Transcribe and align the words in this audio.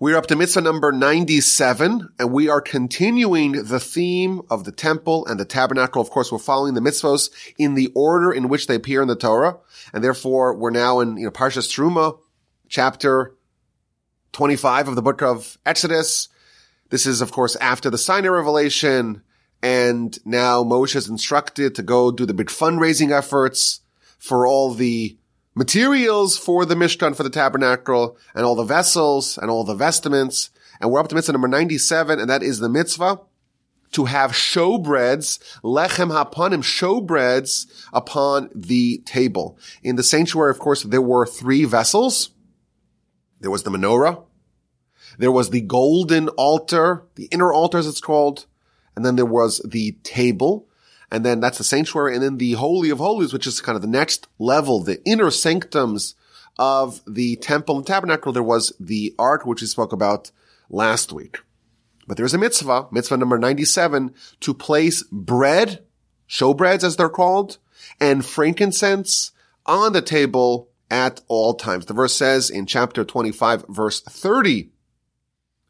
We're 0.00 0.16
up 0.16 0.28
to 0.28 0.36
mitzvah 0.36 0.60
number 0.60 0.92
97, 0.92 2.10
and 2.20 2.32
we 2.32 2.48
are 2.48 2.60
continuing 2.60 3.64
the 3.64 3.80
theme 3.80 4.42
of 4.48 4.62
the 4.62 4.70
temple 4.70 5.26
and 5.26 5.40
the 5.40 5.44
tabernacle. 5.44 6.00
Of 6.00 6.10
course, 6.10 6.30
we're 6.30 6.38
following 6.38 6.74
the 6.74 6.80
mitzvahs 6.80 7.30
in 7.58 7.74
the 7.74 7.90
order 7.96 8.30
in 8.32 8.48
which 8.48 8.68
they 8.68 8.76
appear 8.76 9.02
in 9.02 9.08
the 9.08 9.16
Torah, 9.16 9.56
and 9.92 10.04
therefore 10.04 10.54
we're 10.54 10.70
now 10.70 11.00
in, 11.00 11.16
you 11.16 11.24
know, 11.24 11.32
Parshas 11.32 11.66
Truma, 11.68 12.16
chapter 12.68 13.34
25 14.30 14.86
of 14.86 14.94
the 14.94 15.02
book 15.02 15.20
of 15.20 15.58
Exodus. 15.66 16.28
This 16.90 17.04
is, 17.04 17.20
of 17.20 17.32
course, 17.32 17.56
after 17.56 17.90
the 17.90 17.98
Sinai 17.98 18.28
revelation, 18.28 19.22
and 19.64 20.16
now 20.24 20.62
Moshe 20.62 20.94
is 20.94 21.08
instructed 21.08 21.74
to 21.74 21.82
go 21.82 22.12
do 22.12 22.24
the 22.24 22.34
big 22.34 22.50
fundraising 22.50 23.10
efforts 23.10 23.80
for 24.16 24.46
all 24.46 24.74
the 24.74 25.18
materials 25.58 26.38
for 26.38 26.64
the 26.64 26.76
Mishkan, 26.76 27.16
for 27.16 27.24
the 27.24 27.30
tabernacle, 27.30 28.16
and 28.32 28.44
all 28.44 28.54
the 28.54 28.62
vessels, 28.62 29.36
and 29.36 29.50
all 29.50 29.64
the 29.64 29.74
vestments. 29.74 30.50
And 30.80 30.90
we're 30.90 31.00
up 31.00 31.08
to 31.08 31.16
mitzvah 31.16 31.32
number 31.32 31.48
97, 31.48 32.20
and 32.20 32.30
that 32.30 32.44
is 32.44 32.60
the 32.60 32.68
mitzvah 32.68 33.20
to 33.90 34.04
have 34.04 34.30
showbreads, 34.30 35.40
lechem 35.64 36.12
hapanim, 36.12 36.62
showbreads 36.62 37.66
upon 37.92 38.50
the 38.54 39.02
table. 39.04 39.58
In 39.82 39.96
the 39.96 40.02
sanctuary, 40.04 40.52
of 40.52 40.60
course, 40.60 40.84
there 40.84 41.02
were 41.02 41.26
three 41.26 41.64
vessels. 41.64 42.30
There 43.40 43.50
was 43.50 43.64
the 43.64 43.70
menorah. 43.70 44.24
There 45.18 45.32
was 45.32 45.50
the 45.50 45.62
golden 45.62 46.28
altar, 46.30 47.02
the 47.16 47.26
inner 47.32 47.52
altar 47.52 47.78
as 47.78 47.88
it's 47.88 48.00
called. 48.00 48.46
And 48.94 49.04
then 49.04 49.16
there 49.16 49.26
was 49.26 49.58
the 49.68 49.92
table 50.04 50.67
and 51.10 51.24
then 51.24 51.40
that's 51.40 51.58
the 51.58 51.64
sanctuary, 51.64 52.14
and 52.14 52.22
then 52.22 52.38
the 52.38 52.52
Holy 52.52 52.90
of 52.90 52.98
Holies, 52.98 53.32
which 53.32 53.46
is 53.46 53.60
kind 53.60 53.76
of 53.76 53.82
the 53.82 53.88
next 53.88 54.28
level, 54.38 54.82
the 54.82 55.02
inner 55.04 55.30
sanctums 55.30 56.14
of 56.58 57.00
the 57.06 57.36
temple 57.36 57.76
and 57.76 57.86
tabernacle. 57.86 58.32
There 58.32 58.42
was 58.42 58.72
the 58.78 59.14
ark, 59.18 59.46
which 59.46 59.60
we 59.60 59.66
spoke 59.66 59.92
about 59.92 60.30
last 60.68 61.12
week. 61.12 61.38
But 62.06 62.16
there's 62.16 62.34
a 62.34 62.38
mitzvah, 62.38 62.88
mitzvah 62.90 63.16
number 63.16 63.38
97, 63.38 64.14
to 64.40 64.54
place 64.54 65.02
bread, 65.12 65.84
showbreads 66.28 66.82
as 66.82 66.96
they're 66.96 67.08
called, 67.08 67.58
and 68.00 68.24
frankincense 68.24 69.32
on 69.66 69.92
the 69.92 70.02
table 70.02 70.70
at 70.90 71.20
all 71.28 71.54
times. 71.54 71.86
The 71.86 71.94
verse 71.94 72.14
says 72.14 72.50
in 72.50 72.66
chapter 72.66 73.04
25, 73.04 73.66
verse 73.68 74.00
30 74.00 74.70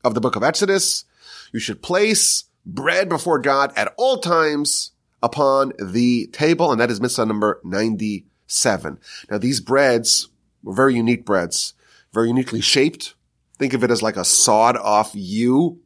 of 0.05 0.15
the 0.15 0.21
book 0.21 0.37
of 0.37 0.45
Exodus, 0.45 1.05
you 1.53 1.59
should 1.59 1.83
place 1.83 2.45
bread 2.65 3.09
before 3.09 3.41
God 3.41 3.73
at 3.77 3.93
all 3.97 4.19
times 4.19 4.93
upon 5.23 5.73
the 5.79 6.27
table, 6.29 6.71
and 6.71 6.81
that 6.81 6.91
is 6.91 7.01
mitzvah 7.01 7.27
number 7.27 7.61
97. 7.65 8.99
Now 9.31 9.39
these 9.39 9.61
breads 9.61 10.29
were 10.63 10.75
very 10.75 10.95
unique 10.95 11.25
breads, 11.25 11.75
very 12.13 12.29
uniquely 12.29 12.61
shaped. 12.61 13.15
Think 13.59 13.75
of 13.75 13.83
it 13.83 13.91
as 13.91 14.03
like 14.03 14.17
a 14.17 14.25
sawed 14.25 14.77
off 14.77 15.11
U. 15.15 15.81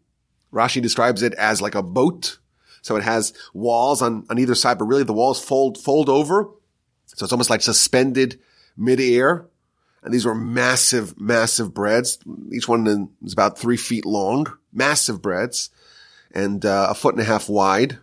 Rashi 0.52 0.82
describes 0.82 1.22
it 1.22 1.32
as 1.34 1.62
like 1.62 1.74
a 1.74 1.82
boat. 1.82 2.38
So 2.82 2.96
it 2.96 3.04
has 3.04 3.32
walls 3.54 4.02
on, 4.02 4.26
on 4.28 4.38
either 4.38 4.54
side, 4.54 4.78
but 4.78 4.84
really 4.84 5.04
the 5.04 5.12
walls 5.12 5.42
fold, 5.42 5.78
fold 5.78 6.08
over. 6.08 6.50
So 7.06 7.24
it's 7.24 7.32
almost 7.32 7.50
like 7.50 7.62
suspended 7.62 8.40
midair. 8.76 9.46
And 10.02 10.12
these 10.12 10.26
were 10.26 10.34
massive, 10.34 11.18
massive 11.18 11.72
breads. 11.72 12.18
Each 12.52 12.66
one 12.66 13.08
is 13.24 13.32
about 13.32 13.56
three 13.56 13.76
feet 13.76 14.04
long, 14.04 14.46
massive 14.72 15.22
breads 15.22 15.70
and 16.34 16.64
uh, 16.64 16.88
a 16.90 16.94
foot 16.94 17.14
and 17.14 17.22
a 17.22 17.26
half 17.26 17.48
wide 17.48 17.98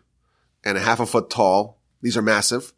and 0.64 0.78
a 0.78 0.82
half 0.82 1.00
a 1.00 1.06
foot 1.06 1.30
tall. 1.30 1.80
These 2.02 2.18
are 2.18 2.22
massive. 2.22 2.74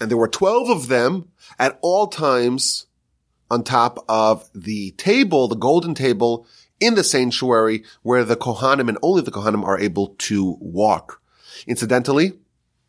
And 0.00 0.10
there 0.10 0.18
were 0.18 0.28
12 0.28 0.68
of 0.70 0.88
them 0.88 1.30
at 1.58 1.78
all 1.82 2.06
times 2.06 2.86
on 3.50 3.64
top 3.64 4.04
of 4.08 4.48
the 4.54 4.92
table, 4.92 5.48
the 5.48 5.56
golden 5.56 5.94
table 5.94 6.46
in 6.80 6.94
the 6.94 7.04
sanctuary 7.04 7.84
where 8.02 8.24
the 8.24 8.36
Kohanim 8.36 8.88
and 8.88 8.98
only 9.02 9.22
the 9.22 9.30
Kohanim 9.30 9.64
are 9.64 9.78
able 9.78 10.14
to 10.18 10.56
walk. 10.60 11.20
Incidentally, 11.66 12.34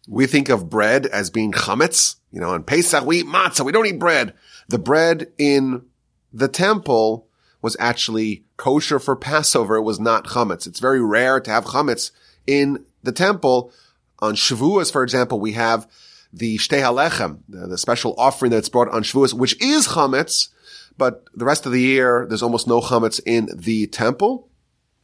we 0.08 0.28
think 0.28 0.50
of 0.50 0.70
bread 0.70 1.06
as 1.08 1.30
being 1.30 1.52
chametz. 1.52 2.16
You 2.32 2.40
know, 2.40 2.54
in 2.54 2.64
Pesach 2.64 3.06
we 3.06 3.20
eat 3.20 3.26
matzah. 3.26 3.66
We 3.66 3.72
don't 3.72 3.86
eat 3.86 4.00
bread. 4.00 4.34
The 4.68 4.80
bread 4.80 5.32
in 5.38 5.86
the 6.32 6.48
temple 6.48 7.28
was 7.62 7.76
actually 7.80 8.44
kosher 8.58 9.00
for 9.00 9.16
Passover. 9.16 9.78
It 9.78 9.84
was 9.84 10.00
not 10.00 10.28
chametz. 10.28 10.68
It's 10.68 10.80
very 10.80 11.02
rare 11.02 11.40
to 11.40 11.52
have 11.52 11.66
chametz 11.66 12.12
in 12.46 12.86
the 13.04 13.12
temple. 13.12 13.72
On 14.20 14.36
Shavuos, 14.36 14.92
for 14.92 15.04
example, 15.04 15.40
we 15.40 15.54
have 15.54 15.90
the 16.32 16.58
Shtei 16.58 16.82
HaLechem, 16.82 17.40
the, 17.48 17.68
the 17.68 17.78
special 17.78 18.14
offering 18.18 18.52
that's 18.52 18.70
brought 18.70 18.90
on 18.90 19.04
Shavuos, 19.04 19.34
which 19.34 19.60
is 19.62 19.90
chametz, 19.90 20.50
but 20.98 21.26
the 21.34 21.46
rest 21.46 21.66
of 21.66 21.72
the 21.72 21.82
year, 21.82 22.26
there's 22.28 22.44
almost 22.44 22.68
no 22.68 22.82
chametz 22.82 23.22
in 23.26 23.50
the 23.56 23.88
temple. 23.88 24.50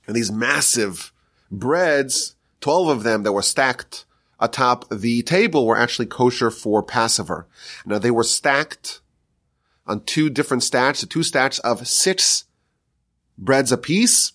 And 0.07 0.15
these 0.15 0.31
massive 0.31 1.11
breads, 1.49 2.35
12 2.61 2.89
of 2.89 3.03
them 3.03 3.23
that 3.23 3.31
were 3.31 3.41
stacked 3.41 4.05
atop 4.39 4.85
the 4.89 5.21
table 5.23 5.65
were 5.65 5.77
actually 5.77 6.05
kosher 6.05 6.51
for 6.51 6.83
Passover. 6.83 7.47
Now 7.85 7.97
they 7.97 8.11
were 8.11 8.23
stacked 8.23 9.01
on 9.87 10.03
two 10.03 10.29
different 10.29 10.63
stacks, 10.63 11.05
two 11.05 11.23
stacks 11.23 11.59
of 11.59 11.87
six 11.87 12.45
breads 13.37 13.71
apiece 13.71 14.33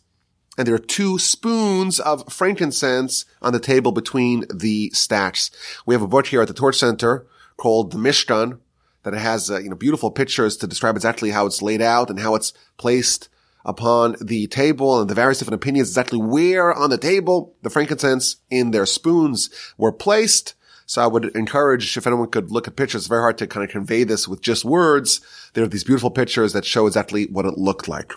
and 0.59 0.67
there 0.67 0.75
are 0.75 0.79
two 0.79 1.19
spoons 1.19 2.01
of 2.01 2.31
frankincense 2.33 3.25
on 3.41 3.53
the 3.53 3.61
table 3.61 3.93
between 3.93 4.45
the 4.53 4.91
stacks. 4.91 5.51
We 5.87 5.95
have 5.95 6.03
a 6.03 6.09
book 6.09 6.27
here 6.27 6.43
at 6.43 6.49
the 6.49 6.55
Torch 6.55 6.77
Center 6.77 7.27
called 7.57 7.93
The 7.93 7.99
Mishkan 7.99 8.59
that 9.03 9.15
has, 9.15 9.51
uh, 9.51 9.59
you 9.59 9.71
know, 9.71 9.77
beautiful 9.77 10.11
pictures 10.11 10.57
to 10.59 10.67
describe 10.67 10.97
exactly 10.97 11.31
how 11.31 11.47
it's 11.47 11.63
laid 11.63 11.81
out 11.81 12.11
and 12.11 12.19
how 12.19 12.35
it's 12.35 12.53
placed 12.77 13.29
upon 13.65 14.17
the 14.21 14.47
table 14.47 15.01
and 15.01 15.09
the 15.09 15.15
various 15.15 15.39
different 15.39 15.63
opinions 15.63 15.89
exactly 15.89 16.19
where 16.19 16.73
on 16.73 16.91
the 16.91 16.99
table 16.99 17.55
the 17.63 17.71
frankincense 17.71 18.37
in 18.51 18.71
their 18.71 18.87
spoons 18.87 19.51
were 19.77 19.93
placed. 19.93 20.55
So 20.87 21.03
I 21.03 21.07
would 21.07 21.37
encourage 21.37 21.97
if 21.97 22.07
anyone 22.07 22.31
could 22.31 22.51
look 22.51 22.67
at 22.67 22.75
pictures, 22.75 23.03
it's 23.03 23.09
very 23.09 23.23
hard 23.23 23.39
to 23.39 23.47
kind 23.47 23.65
of 23.65 23.71
convey 23.71 24.03
this 24.03 24.27
with 24.27 24.41
just 24.41 24.65
words. 24.65 25.21
There 25.55 25.63
are 25.63 25.69
these 25.69 25.85
beautiful 25.85 26.11
pictures 26.11 26.53
that 26.53 26.65
show 26.65 26.87
exactly 26.87 27.27
what 27.27 27.47
it 27.47 27.57
looked 27.57 27.87
like. 27.87 28.13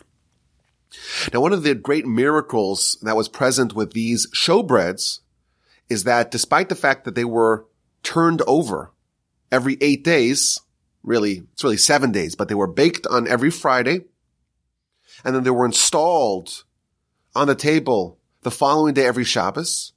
Now, 1.34 1.42
one 1.42 1.54
of 1.54 1.64
the 1.64 1.76
great 1.76 2.06
miracles 2.06 2.98
that 3.02 3.16
was 3.16 3.30
present 3.30 3.74
with 3.74 3.94
these 3.94 4.28
showbreads 4.32 5.20
is 5.90 6.04
that 6.04 6.32
despite 6.32 6.70
the 6.70 6.76
fact 6.76 7.06
that 7.06 7.16
they 7.16 7.26
were 7.26 7.66
turned 8.04 8.42
over 8.48 8.92
every 9.52 9.78
eight 9.82 10.04
days, 10.04 10.60
really, 11.04 11.44
it's 11.54 11.64
really 11.64 11.78
seven 11.78 12.12
days, 12.12 12.36
but 12.36 12.48
they 12.48 12.56
were 12.56 12.68
baked 12.68 13.08
on 13.08 13.28
every 13.28 13.50
Friday, 13.50 14.06
and 15.24 15.36
then 15.36 15.44
they 15.44 15.50
were 15.50 15.66
installed 15.66 16.64
on 17.36 17.48
the 17.48 17.56
table 17.56 18.20
the 18.42 18.52
following 18.52 18.94
day 18.94 19.06
every 19.06 19.24
Shabbos, 19.24 19.94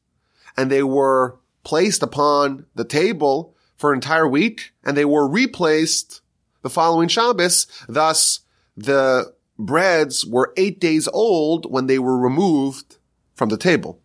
and 0.57 0.71
they 0.71 0.83
were 0.83 1.39
placed 1.65 2.03
upon 2.03 2.67
the 2.75 2.85
table 2.85 3.55
for 3.77 3.93
an 3.93 3.99
entire 3.99 4.29
week, 4.29 4.73
and 4.85 4.97
they 4.97 5.05
were 5.05 5.29
replaced 5.29 6.21
the 6.63 6.71
following 6.71 7.09
Shabbos. 7.09 7.67
Thus, 7.89 8.41
the 8.77 9.35
breads 9.59 10.25
were 10.27 10.53
eight 10.57 10.81
days 10.81 11.09
old 11.09 11.71
when 11.71 11.87
they 11.87 11.99
were 11.99 12.19
removed 12.19 12.97
from 13.35 13.49
the 13.49 13.57
table. 13.57 14.01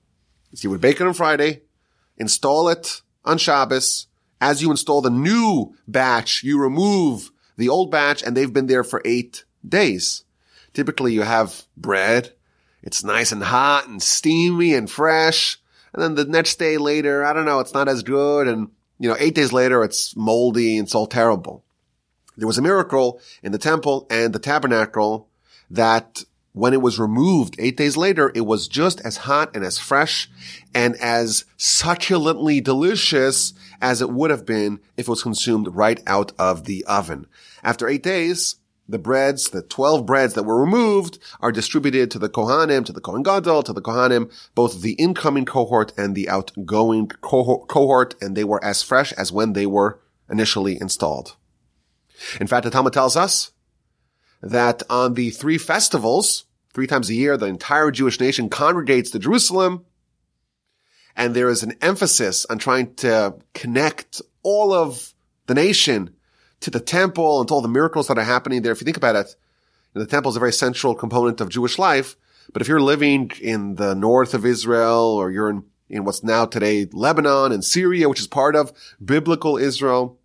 So 0.54 0.66
you 0.66 0.70
would 0.72 0.82
bake 0.82 1.00
it 1.00 1.08
on 1.08 1.14
Friday, 1.14 1.62
install 2.18 2.70
it 2.70 3.02
on 3.24 3.38
Shabbos. 3.38 4.08
As 4.40 4.62
you 4.62 4.72
install 4.72 5.02
the 5.02 5.10
new 5.10 5.76
batch, 5.88 6.44
you 6.44 6.60
remove 6.60 7.32
the 7.58 7.70
old 7.70 7.92
batch 7.92 8.24
and 8.24 8.36
they've 8.36 8.52
been 8.52 8.68
there 8.68 8.84
for 8.84 9.02
eight 9.06 9.44
days. 9.68 10.24
Typically 10.74 11.14
you 11.14 11.22
have 11.22 11.64
bread. 11.78 12.34
It's 12.82 13.04
nice 13.04 13.32
and 13.32 13.44
hot 13.44 13.88
and 13.88 14.02
steamy 14.02 14.74
and 14.74 14.90
fresh. 14.90 15.60
And 15.94 16.02
then 16.02 16.16
the 16.16 16.26
next 16.26 16.58
day 16.58 16.78
later, 16.78 17.24
I 17.24 17.34
don't 17.34 17.46
know, 17.46 17.60
it's 17.60 17.74
not 17.74 17.88
as 17.88 18.02
good. 18.02 18.48
And, 18.48 18.70
you 18.98 19.10
know, 19.10 19.18
eight 19.20 19.36
days 19.36 19.54
later, 19.54 19.84
it's 19.84 20.16
moldy 20.16 20.78
and 20.78 20.88
it's 20.88 20.96
all 20.96 21.08
terrible. 21.08 21.64
There 22.38 22.48
was 22.48 22.58
a 22.58 22.62
miracle 22.62 23.22
in 23.44 23.52
the 23.52 23.58
temple 23.58 24.08
and 24.10 24.34
the 24.34 24.40
tabernacle 24.40 25.28
that 25.72 26.24
when 26.54 26.74
it 26.74 26.82
was 26.82 27.00
removed 27.00 27.56
eight 27.60 27.78
days 27.78 27.96
later, 27.96 28.32
it 28.36 28.46
was 28.46 28.68
just 28.68 29.00
as 29.02 29.18
hot 29.18 29.56
and 29.56 29.64
as 29.64 29.78
fresh 29.78 30.30
and 30.76 30.96
as 30.98 31.46
succulently 31.58 32.62
delicious 32.62 33.54
as 33.82 34.02
it 34.02 34.10
would 34.10 34.32
have 34.32 34.46
been 34.46 34.80
if 34.98 35.08
it 35.08 35.10
was 35.10 35.24
consumed 35.24 35.70
right 35.70 36.02
out 36.06 36.34
of 36.38 36.66
the 36.66 36.84
oven. 36.86 37.26
After 37.64 37.88
eight 37.88 38.04
days, 38.04 38.58
the 38.90 39.00
breads, 39.00 39.52
the 39.52 39.62
12 39.62 40.06
breads 40.06 40.34
that 40.34 40.44
were 40.44 40.60
removed 40.60 41.20
are 41.40 41.54
distributed 41.54 42.12
to 42.12 42.20
the 42.20 42.28
Kohanim, 42.28 42.84
to 42.86 42.92
the 42.92 43.00
Kohen 43.00 43.24
Gadol, 43.24 43.64
to 43.64 43.72
the 43.72 43.82
Kohanim, 43.82 44.30
both 44.54 44.82
the 44.82 44.94
incoming 44.94 45.46
cohort 45.46 45.94
and 45.98 46.14
the 46.14 46.28
outgoing 46.28 47.08
cohort, 47.08 48.16
and 48.22 48.36
they 48.36 48.44
were 48.44 48.64
as 48.64 48.84
fresh 48.84 49.14
as 49.14 49.32
when 49.32 49.54
they 49.54 49.66
were 49.66 50.02
initially 50.30 50.80
installed. 50.82 51.38
In 52.42 52.48
fact, 52.48 52.66
the 52.66 52.70
Talmud 52.70 52.92
tells 52.92 53.16
us 53.16 53.52
that 54.42 54.84
on 54.90 55.14
the 55.14 55.30
three 55.30 55.58
festivals, 55.58 56.46
three 56.74 56.88
times 56.88 57.10
a 57.10 57.14
year, 57.14 57.38
the 57.38 57.46
entire 57.46 57.92
Jewish 57.92 58.20
nation 58.20 58.50
congregates 58.50 59.12
to 59.12 59.20
Jerusalem. 59.20 59.86
And 61.16 61.36
there 61.36 61.50
is 61.50 61.64
an 61.64 61.76
emphasis 61.82 62.46
on 62.46 62.58
trying 62.58 62.96
to 62.96 63.36
connect 63.54 64.22
all 64.44 64.74
of 64.74 65.14
the 65.48 65.54
nation 65.54 66.16
to 66.62 66.70
the 66.70 66.80
temple 66.80 67.40
and 67.40 67.48
to 67.48 67.54
all 67.54 67.62
the 67.62 67.68
miracles 67.68 68.08
that 68.08 68.18
are 68.18 68.24
happening 68.24 68.62
there. 68.62 68.72
If 68.72 68.82
you 68.82 68.86
think 68.86 68.98
about 68.98 69.16
it, 69.16 69.36
the 69.94 70.06
temple 70.06 70.30
is 70.30 70.38
a 70.38 70.40
very 70.40 70.54
central 70.54 70.96
component 70.96 71.42
of 71.42 71.50
Jewish 71.50 71.78
life. 71.78 72.16
But 72.54 72.62
if 72.62 72.68
you're 72.68 72.82
living 72.82 73.32
in 73.42 73.76
the 73.76 73.94
north 73.94 74.34
of 74.34 74.46
Israel 74.46 75.16
or 75.16 75.32
you're 75.32 75.50
in, 75.50 75.64
in 75.90 76.06
what's 76.06 76.24
now 76.24 76.46
today 76.46 76.88
Lebanon 76.92 77.52
and 77.52 77.64
Syria, 77.64 78.08
which 78.08 78.22
is 78.22 78.28
part 78.28 78.56
of 78.56 78.72
biblical 79.04 79.58
Israel, 79.58 80.18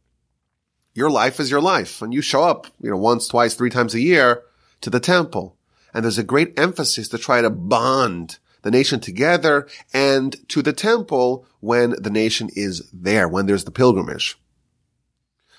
your 0.96 1.10
life 1.10 1.38
is 1.38 1.50
your 1.50 1.60
life. 1.60 2.00
And 2.00 2.14
you 2.14 2.22
show 2.22 2.42
up, 2.42 2.66
you 2.80 2.90
know, 2.90 2.96
once, 2.96 3.28
twice, 3.28 3.54
three 3.54 3.70
times 3.70 3.94
a 3.94 4.00
year 4.00 4.42
to 4.80 4.90
the 4.90 5.00
temple. 5.00 5.56
And 5.92 6.04
there's 6.04 6.18
a 6.18 6.24
great 6.24 6.58
emphasis 6.58 7.08
to 7.08 7.18
try 7.18 7.42
to 7.42 7.50
bond 7.50 8.38
the 8.62 8.70
nation 8.70 8.98
together 8.98 9.68
and 9.92 10.36
to 10.48 10.62
the 10.62 10.72
temple 10.72 11.46
when 11.60 11.94
the 12.02 12.10
nation 12.10 12.48
is 12.54 12.90
there, 12.92 13.28
when 13.28 13.46
there's 13.46 13.64
the 13.64 13.70
pilgrimage. 13.70 14.36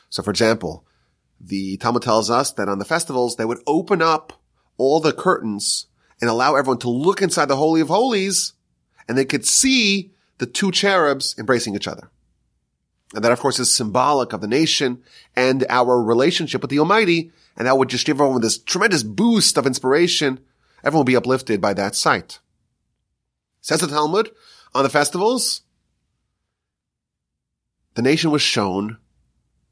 So 0.10 0.24
for 0.24 0.32
example, 0.32 0.86
the 1.40 1.78
Talmud 1.78 2.02
tells 2.02 2.30
us 2.30 2.52
that 2.54 2.68
on 2.68 2.80
the 2.80 2.86
festivals, 2.86 3.36
they 3.36 3.46
would 3.46 3.62
open 3.68 4.02
up 4.02 4.34
all 4.78 5.00
the 5.00 5.14
curtains 5.14 5.86
and 6.20 6.30
allow 6.30 6.56
everyone 6.56 6.80
to 6.80 6.90
look 6.90 7.22
inside 7.22 7.46
the 7.46 7.56
Holy 7.56 7.80
of 7.80 7.90
Holies 7.90 8.54
and 9.08 9.18
they 9.18 9.26
could 9.26 9.46
see 9.46 10.12
the 10.40 10.46
two 10.46 10.72
cherubs 10.72 11.36
embracing 11.38 11.76
each 11.76 11.88
other. 11.88 12.10
And 13.14 13.24
that, 13.24 13.32
of 13.32 13.40
course, 13.40 13.60
is 13.60 13.74
symbolic 13.74 14.34
of 14.34 14.42
the 14.42 14.48
nation 14.48 15.02
and 15.36 15.66
our 15.70 16.04
relationship 16.04 16.62
with 16.62 16.70
the 16.70 16.80
Almighty. 16.80 17.32
And 17.56 17.68
that 17.68 17.78
would 17.78 17.90
just 17.90 18.06
give 18.06 18.20
everyone 18.20 18.42
this 18.42 18.58
tremendous 18.58 19.04
boost 19.04 19.58
of 19.58 19.66
inspiration. 19.66 20.40
Everyone 20.84 21.00
will 21.00 21.06
be 21.06 21.16
uplifted 21.16 21.62
by 21.62 21.74
that 21.74 21.96
sight. 21.96 22.40
Says 23.62 23.80
the 23.80 23.88
Talmud, 23.88 24.30
on 24.76 24.84
the 24.84 24.90
festivals, 24.90 25.62
the 27.96 28.02
nation 28.02 28.32
was 28.32 28.42
shown 28.42 28.98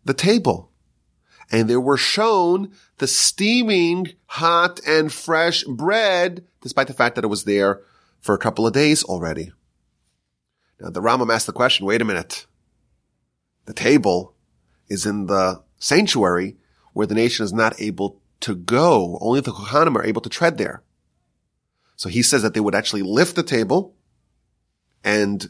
the 0.04 0.14
table. 0.14 0.72
And 1.52 1.70
they 1.70 1.78
were 1.78 1.98
shown 1.98 2.72
the 2.98 3.08
steaming 3.08 4.14
hot 4.26 4.80
and 4.88 5.14
fresh 5.14 5.64
bread, 5.66 6.44
despite 6.62 6.88
the 6.88 6.94
fact 6.94 7.16
that 7.16 7.24
it 7.24 7.28
was 7.28 7.44
there 7.44 7.82
for 8.20 8.34
a 8.34 8.40
couple 8.40 8.66
of 8.66 8.74
days 8.74 9.04
already. 9.04 9.52
Now 10.80 10.90
the 10.90 11.02
Rambam 11.02 11.32
asked 11.32 11.46
the 11.46 11.54
question, 11.54 11.86
wait 11.86 12.02
a 12.02 12.06
minute. 12.06 12.48
The 13.66 13.74
table 13.74 14.34
is 14.88 15.06
in 15.06 15.28
the 15.28 15.64
sanctuary 15.80 16.58
where 16.94 17.08
the 17.08 17.16
nation 17.16 17.44
is 17.44 17.54
not 17.54 17.80
able 17.82 18.20
to 18.42 18.56
go. 18.56 19.18
Only 19.22 19.42
the 19.42 19.52
Kohanim 19.52 19.96
are 19.96 20.06
able 20.06 20.22
to 20.22 20.30
tread 20.30 20.58
there. 20.58 20.82
So 21.96 22.10
he 22.10 22.22
says 22.22 22.42
that 22.42 22.54
they 22.54 22.60
would 22.60 22.76
actually 22.76 23.02
lift 23.02 23.36
the 23.36 23.44
table 23.44 23.96
and 25.04 25.50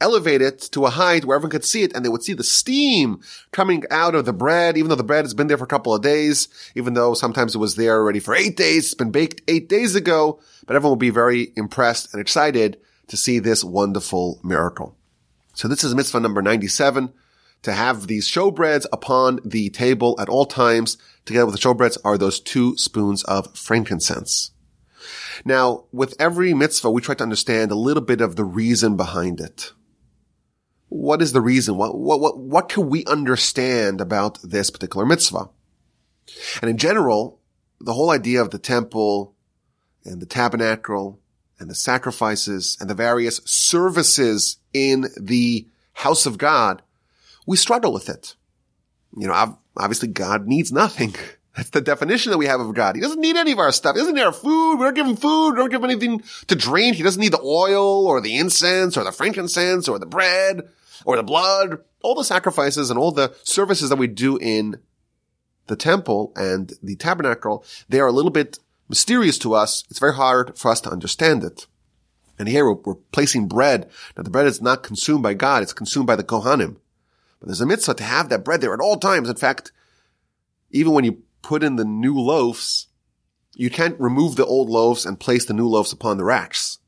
elevate 0.00 0.42
it 0.42 0.60
to 0.72 0.84
a 0.84 0.90
height 0.90 1.24
where 1.24 1.36
everyone 1.36 1.50
could 1.50 1.64
see 1.64 1.82
it 1.82 1.94
and 1.94 2.04
they 2.04 2.08
would 2.08 2.22
see 2.22 2.34
the 2.34 2.44
steam 2.44 3.20
coming 3.50 3.82
out 3.90 4.14
of 4.14 4.26
the 4.26 4.32
bread, 4.32 4.76
even 4.76 4.88
though 4.88 4.94
the 4.94 5.04
bread 5.04 5.24
has 5.24 5.34
been 5.34 5.46
there 5.46 5.56
for 5.56 5.64
a 5.64 5.68
couple 5.68 5.94
of 5.94 6.02
days, 6.02 6.48
even 6.74 6.94
though 6.94 7.14
sometimes 7.14 7.54
it 7.54 7.58
was 7.58 7.76
there 7.76 7.94
already 7.94 8.20
for 8.20 8.34
eight 8.34 8.56
days, 8.56 8.84
it's 8.84 8.94
been 8.94 9.10
baked 9.10 9.40
eight 9.48 9.68
days 9.68 9.94
ago, 9.94 10.38
but 10.66 10.76
everyone 10.76 10.92
will 10.92 10.96
be 10.96 11.10
very 11.10 11.52
impressed 11.56 12.12
and 12.12 12.20
excited 12.20 12.78
to 13.08 13.16
see 13.16 13.38
this 13.38 13.64
wonderful 13.64 14.38
miracle. 14.42 14.96
So 15.54 15.68
this 15.68 15.84
is 15.84 15.94
mitzvah 15.94 16.20
number 16.20 16.42
97, 16.42 17.12
to 17.66 17.72
have 17.72 18.06
these 18.06 18.28
showbreads 18.28 18.86
upon 18.92 19.40
the 19.44 19.70
table 19.70 20.14
at 20.20 20.28
all 20.28 20.46
times. 20.46 20.96
Together 21.24 21.46
with 21.46 21.56
the 21.56 21.60
showbreads 21.60 21.98
are 22.04 22.16
those 22.16 22.38
two 22.38 22.76
spoons 22.76 23.24
of 23.24 23.52
frankincense. 23.56 24.52
Now, 25.44 25.86
with 25.90 26.14
every 26.20 26.54
mitzvah, 26.54 26.92
we 26.92 27.02
try 27.02 27.16
to 27.16 27.24
understand 27.24 27.72
a 27.72 27.74
little 27.74 28.04
bit 28.04 28.20
of 28.20 28.36
the 28.36 28.44
reason 28.44 28.96
behind 28.96 29.40
it. 29.40 29.72
What 30.90 31.20
is 31.20 31.32
the 31.32 31.40
reason? 31.40 31.76
What, 31.76 31.98
what, 31.98 32.20
what, 32.20 32.38
what 32.38 32.68
can 32.68 32.88
we 32.88 33.04
understand 33.06 34.00
about 34.00 34.38
this 34.44 34.70
particular 34.70 35.04
mitzvah? 35.04 35.50
And 36.62 36.70
in 36.70 36.78
general, 36.78 37.40
the 37.80 37.94
whole 37.94 38.12
idea 38.12 38.40
of 38.40 38.50
the 38.50 38.60
temple 38.60 39.34
and 40.04 40.22
the 40.22 40.26
tabernacle 40.26 41.18
and 41.58 41.68
the 41.68 41.74
sacrifices 41.74 42.78
and 42.80 42.88
the 42.88 42.94
various 42.94 43.40
services 43.44 44.58
in 44.72 45.06
the 45.20 45.66
house 45.94 46.26
of 46.26 46.38
God, 46.38 46.82
we 47.46 47.56
struggle 47.56 47.92
with 47.92 48.08
it. 48.08 48.34
You 49.16 49.28
know, 49.28 49.58
obviously 49.76 50.08
God 50.08 50.46
needs 50.46 50.72
nothing. 50.72 51.14
That's 51.56 51.70
the 51.70 51.80
definition 51.80 52.32
that 52.32 52.38
we 52.38 52.46
have 52.46 52.60
of 52.60 52.74
God. 52.74 52.96
He 52.96 53.00
doesn't 53.00 53.20
need 53.20 53.36
any 53.36 53.52
of 53.52 53.58
our 53.58 53.72
stuff. 53.72 53.96
He 53.96 54.00
doesn't 54.00 54.14
need 54.14 54.22
our 54.22 54.32
food. 54.32 54.76
We 54.76 54.84
don't 54.84 54.94
give 54.94 55.06
him 55.06 55.16
food. 55.16 55.52
We 55.52 55.56
don't 55.56 55.70
give 55.70 55.82
him 55.82 55.90
anything 55.90 56.22
to 56.48 56.54
drink. 56.54 56.96
He 56.96 57.02
doesn't 57.02 57.20
need 57.20 57.32
the 57.32 57.40
oil 57.40 58.06
or 58.06 58.20
the 58.20 58.36
incense 58.36 58.96
or 58.96 59.04
the 59.04 59.12
frankincense 59.12 59.88
or 59.88 59.98
the 59.98 60.04
bread 60.04 60.68
or 61.06 61.16
the 61.16 61.22
blood. 61.22 61.78
All 62.02 62.14
the 62.14 62.24
sacrifices 62.24 62.90
and 62.90 62.98
all 62.98 63.10
the 63.10 63.34
services 63.42 63.88
that 63.88 63.96
we 63.96 64.06
do 64.06 64.36
in 64.36 64.80
the 65.66 65.76
temple 65.76 66.32
and 66.36 66.74
the 66.82 66.96
tabernacle, 66.96 67.64
they 67.88 68.00
are 68.00 68.06
a 68.06 68.12
little 68.12 68.30
bit 68.30 68.58
mysterious 68.90 69.38
to 69.38 69.54
us. 69.54 69.82
It's 69.88 69.98
very 69.98 70.14
hard 70.14 70.58
for 70.58 70.70
us 70.70 70.82
to 70.82 70.90
understand 70.90 71.42
it. 71.42 71.66
And 72.38 72.48
here 72.48 72.66
we're, 72.66 72.82
we're 72.84 72.94
placing 73.12 73.48
bread. 73.48 73.88
Now 74.14 74.24
the 74.24 74.30
bread 74.30 74.46
is 74.46 74.60
not 74.60 74.82
consumed 74.82 75.22
by 75.22 75.32
God. 75.32 75.62
It's 75.62 75.72
consumed 75.72 76.06
by 76.06 76.16
the 76.16 76.24
Kohanim. 76.24 76.76
But 77.40 77.48
there's 77.48 77.60
a 77.60 77.66
mitzvah 77.66 77.94
to 77.94 78.04
have 78.04 78.28
that 78.28 78.44
bread 78.44 78.60
there 78.60 78.74
at 78.74 78.80
all 78.80 78.96
times. 78.96 79.28
In 79.28 79.36
fact, 79.36 79.72
even 80.70 80.92
when 80.92 81.04
you 81.04 81.22
put 81.42 81.62
in 81.62 81.76
the 81.76 81.84
new 81.84 82.18
loaves, 82.18 82.88
you 83.54 83.70
can't 83.70 83.98
remove 84.00 84.36
the 84.36 84.46
old 84.46 84.68
loaves 84.68 85.06
and 85.06 85.20
place 85.20 85.44
the 85.44 85.54
new 85.54 85.68
loaves 85.68 85.92
upon 85.92 86.16
the 86.18 86.24
racks. 86.24 86.78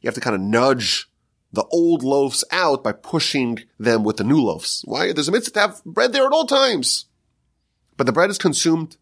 You 0.00 0.08
have 0.08 0.14
to 0.14 0.20
kind 0.20 0.34
of 0.34 0.42
nudge 0.42 1.08
the 1.52 1.64
old 1.70 2.02
loaves 2.02 2.44
out 2.50 2.82
by 2.82 2.92
pushing 2.92 3.60
them 3.78 4.04
with 4.04 4.16
the 4.16 4.24
new 4.24 4.40
loaves. 4.40 4.82
Why? 4.86 5.12
There's 5.12 5.28
a 5.28 5.32
mitzvah 5.32 5.52
to 5.52 5.60
have 5.60 5.84
bread 5.84 6.12
there 6.12 6.26
at 6.26 6.32
all 6.32 6.46
times. 6.46 7.06
But 7.96 8.04
the 8.04 8.12
bread 8.12 8.30
is 8.30 8.38
consumed 8.38 8.96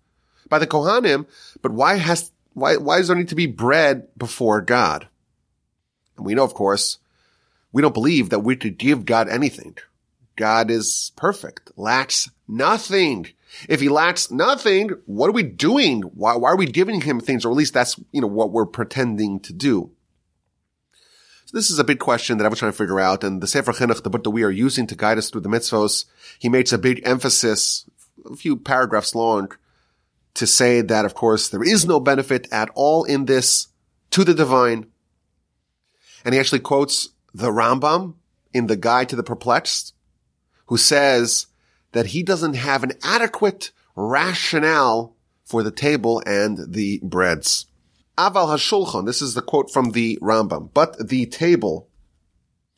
by 0.49 0.59
the 0.59 0.67
Kohanim, 0.67 1.27
but 1.63 1.73
why 1.73 1.97
has, 1.97 2.33
why, 2.55 2.77
why 2.77 2.99
does 2.99 3.09
there 3.09 3.17
need 3.17 3.29
to 3.29 3.37
be 3.37 3.47
bread 3.47 4.09
before 4.19 4.61
God? 4.61 5.09
And 6.17 6.27
we 6.27 6.35
know, 6.35 6.45
of 6.45 6.55
course, 6.55 6.99
we 7.73 7.83
don't 7.83 7.95
believe 7.95 8.31
that 8.31 8.41
we 8.41 8.57
could 8.57 8.77
give 8.77 9.05
God 9.05 9.29
anything. 9.29 9.79
God 10.41 10.71
is 10.71 11.13
perfect, 11.17 11.71
lacks 11.77 12.31
nothing. 12.49 13.27
If 13.69 13.83
he 13.83 13.91
lacks 13.91 14.31
nothing, 14.31 14.89
what 15.05 15.29
are 15.29 15.35
we 15.35 15.43
doing? 15.43 16.01
Why, 16.01 16.35
why 16.35 16.49
are 16.51 16.57
we 16.57 16.65
giving 16.65 17.03
him 17.03 17.21
things? 17.21 17.45
Or 17.45 17.51
at 17.51 17.57
least 17.57 17.75
that's, 17.75 18.01
you 18.11 18.23
know, 18.23 18.27
what 18.27 18.51
we're 18.51 18.65
pretending 18.65 19.41
to 19.41 19.53
do. 19.53 19.91
So 21.45 21.59
this 21.59 21.69
is 21.69 21.79
a 21.79 21.85
big 21.85 21.99
question 21.99 22.39
that 22.39 22.47
I 22.47 22.49
was 22.49 22.59
trying 22.59 22.73
to 22.73 22.79
figure 22.79 23.01
out. 23.01 23.23
And 23.23 23.43
the 23.43 23.47
Sefer 23.47 23.73
Chinuch, 23.73 24.03
the 24.03 24.09
book 24.09 24.25
that 24.25 24.31
we 24.31 24.43
are 24.43 24.51
using 24.51 24.87
to 24.87 24.95
guide 24.95 25.19
us 25.19 25.29
through 25.29 25.43
the 25.43 25.51
mitzvos, 25.51 26.07
he 26.39 26.49
makes 26.49 26.73
a 26.73 26.79
big 26.79 27.03
emphasis, 27.05 27.85
a 28.25 28.35
few 28.35 28.57
paragraphs 28.57 29.15
long, 29.15 29.53
to 30.35 30.47
say 30.47 30.81
that, 30.81 31.05
of 31.05 31.13
course, 31.13 31.51
there 31.51 31.63
is 31.63 31.85
no 31.85 32.01
benefit 32.01 32.49
at 32.51 32.71
all 32.75 33.05
in 33.05 33.27
this 33.27 33.69
to 34.13 34.25
the 34.25 34.33
divine. 34.33 34.87
And 36.25 36.33
he 36.33 36.41
actually 36.41 36.61
quotes 36.61 37.11
the 37.35 37.51
Rambam 37.51 38.15
in 38.55 38.69
the 38.69 38.77
Guide 38.77 39.11
to 39.11 39.17
the 39.17 39.23
Perplexed, 39.23 39.93
who 40.71 40.77
says 40.77 41.47
that 41.93 42.07
he 42.07 42.23
doesn't 42.23 42.55
have 42.55 42.85
an 42.85 42.93
adequate 43.03 43.73
rationale 43.97 45.17
for 45.45 45.65
the 45.65 45.73
table 45.73 46.23
and 46.25 46.73
the 46.73 47.01
breads. 47.03 47.67
Aval 48.17 48.47
hashulchan, 48.55 49.05
this 49.05 49.21
is 49.21 49.35
the 49.35 49.43
quote 49.43 49.69
from 49.73 49.91
the 49.91 50.17
Rambam, 50.23 50.71
but 50.73 51.09
the 51.09 51.27
table. 51.27 51.89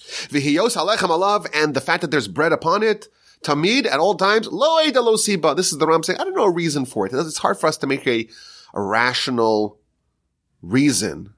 Vihiyos 0.01 0.75
halechem 0.75 1.11
alav, 1.11 1.47
and 1.55 1.75
the 1.75 1.83
fact 1.83 2.01
that 2.01 2.11
there's 2.11 2.29
bread 2.29 2.51
upon 2.51 2.83
it, 2.83 3.09
tamid 3.45 3.85
at 3.85 4.01
all 4.01 4.15
times, 4.15 4.47
lo 4.47 4.83
lo 4.83 5.17
siba. 5.17 5.55
This 5.55 5.71
is 5.71 5.77
the 5.77 5.87
Rambam 5.87 6.07
saying, 6.07 6.19
I 6.19 6.25
don't 6.25 6.35
know 6.35 6.45
a 6.45 6.51
reason 6.51 6.87
for 6.87 7.05
it. 7.07 7.13
It's 7.13 7.39
hard 7.39 7.59
for 7.59 7.67
us 7.67 7.77
to 7.77 7.87
make 7.87 8.07
a, 8.07 8.27
a 8.73 8.81
rational 8.81 9.79
reason 10.63 11.35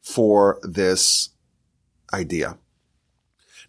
for 0.00 0.58
this 0.62 1.28
idea. 2.14 2.56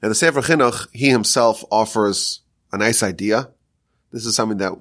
Now 0.01 0.09
the 0.09 0.15
Sefer 0.15 0.41
Chinuch, 0.41 0.87
he 0.93 1.09
himself 1.09 1.63
offers 1.71 2.41
a 2.71 2.77
nice 2.77 3.03
idea. 3.03 3.49
This 4.11 4.25
is 4.25 4.35
something 4.35 4.57
that 4.59 4.73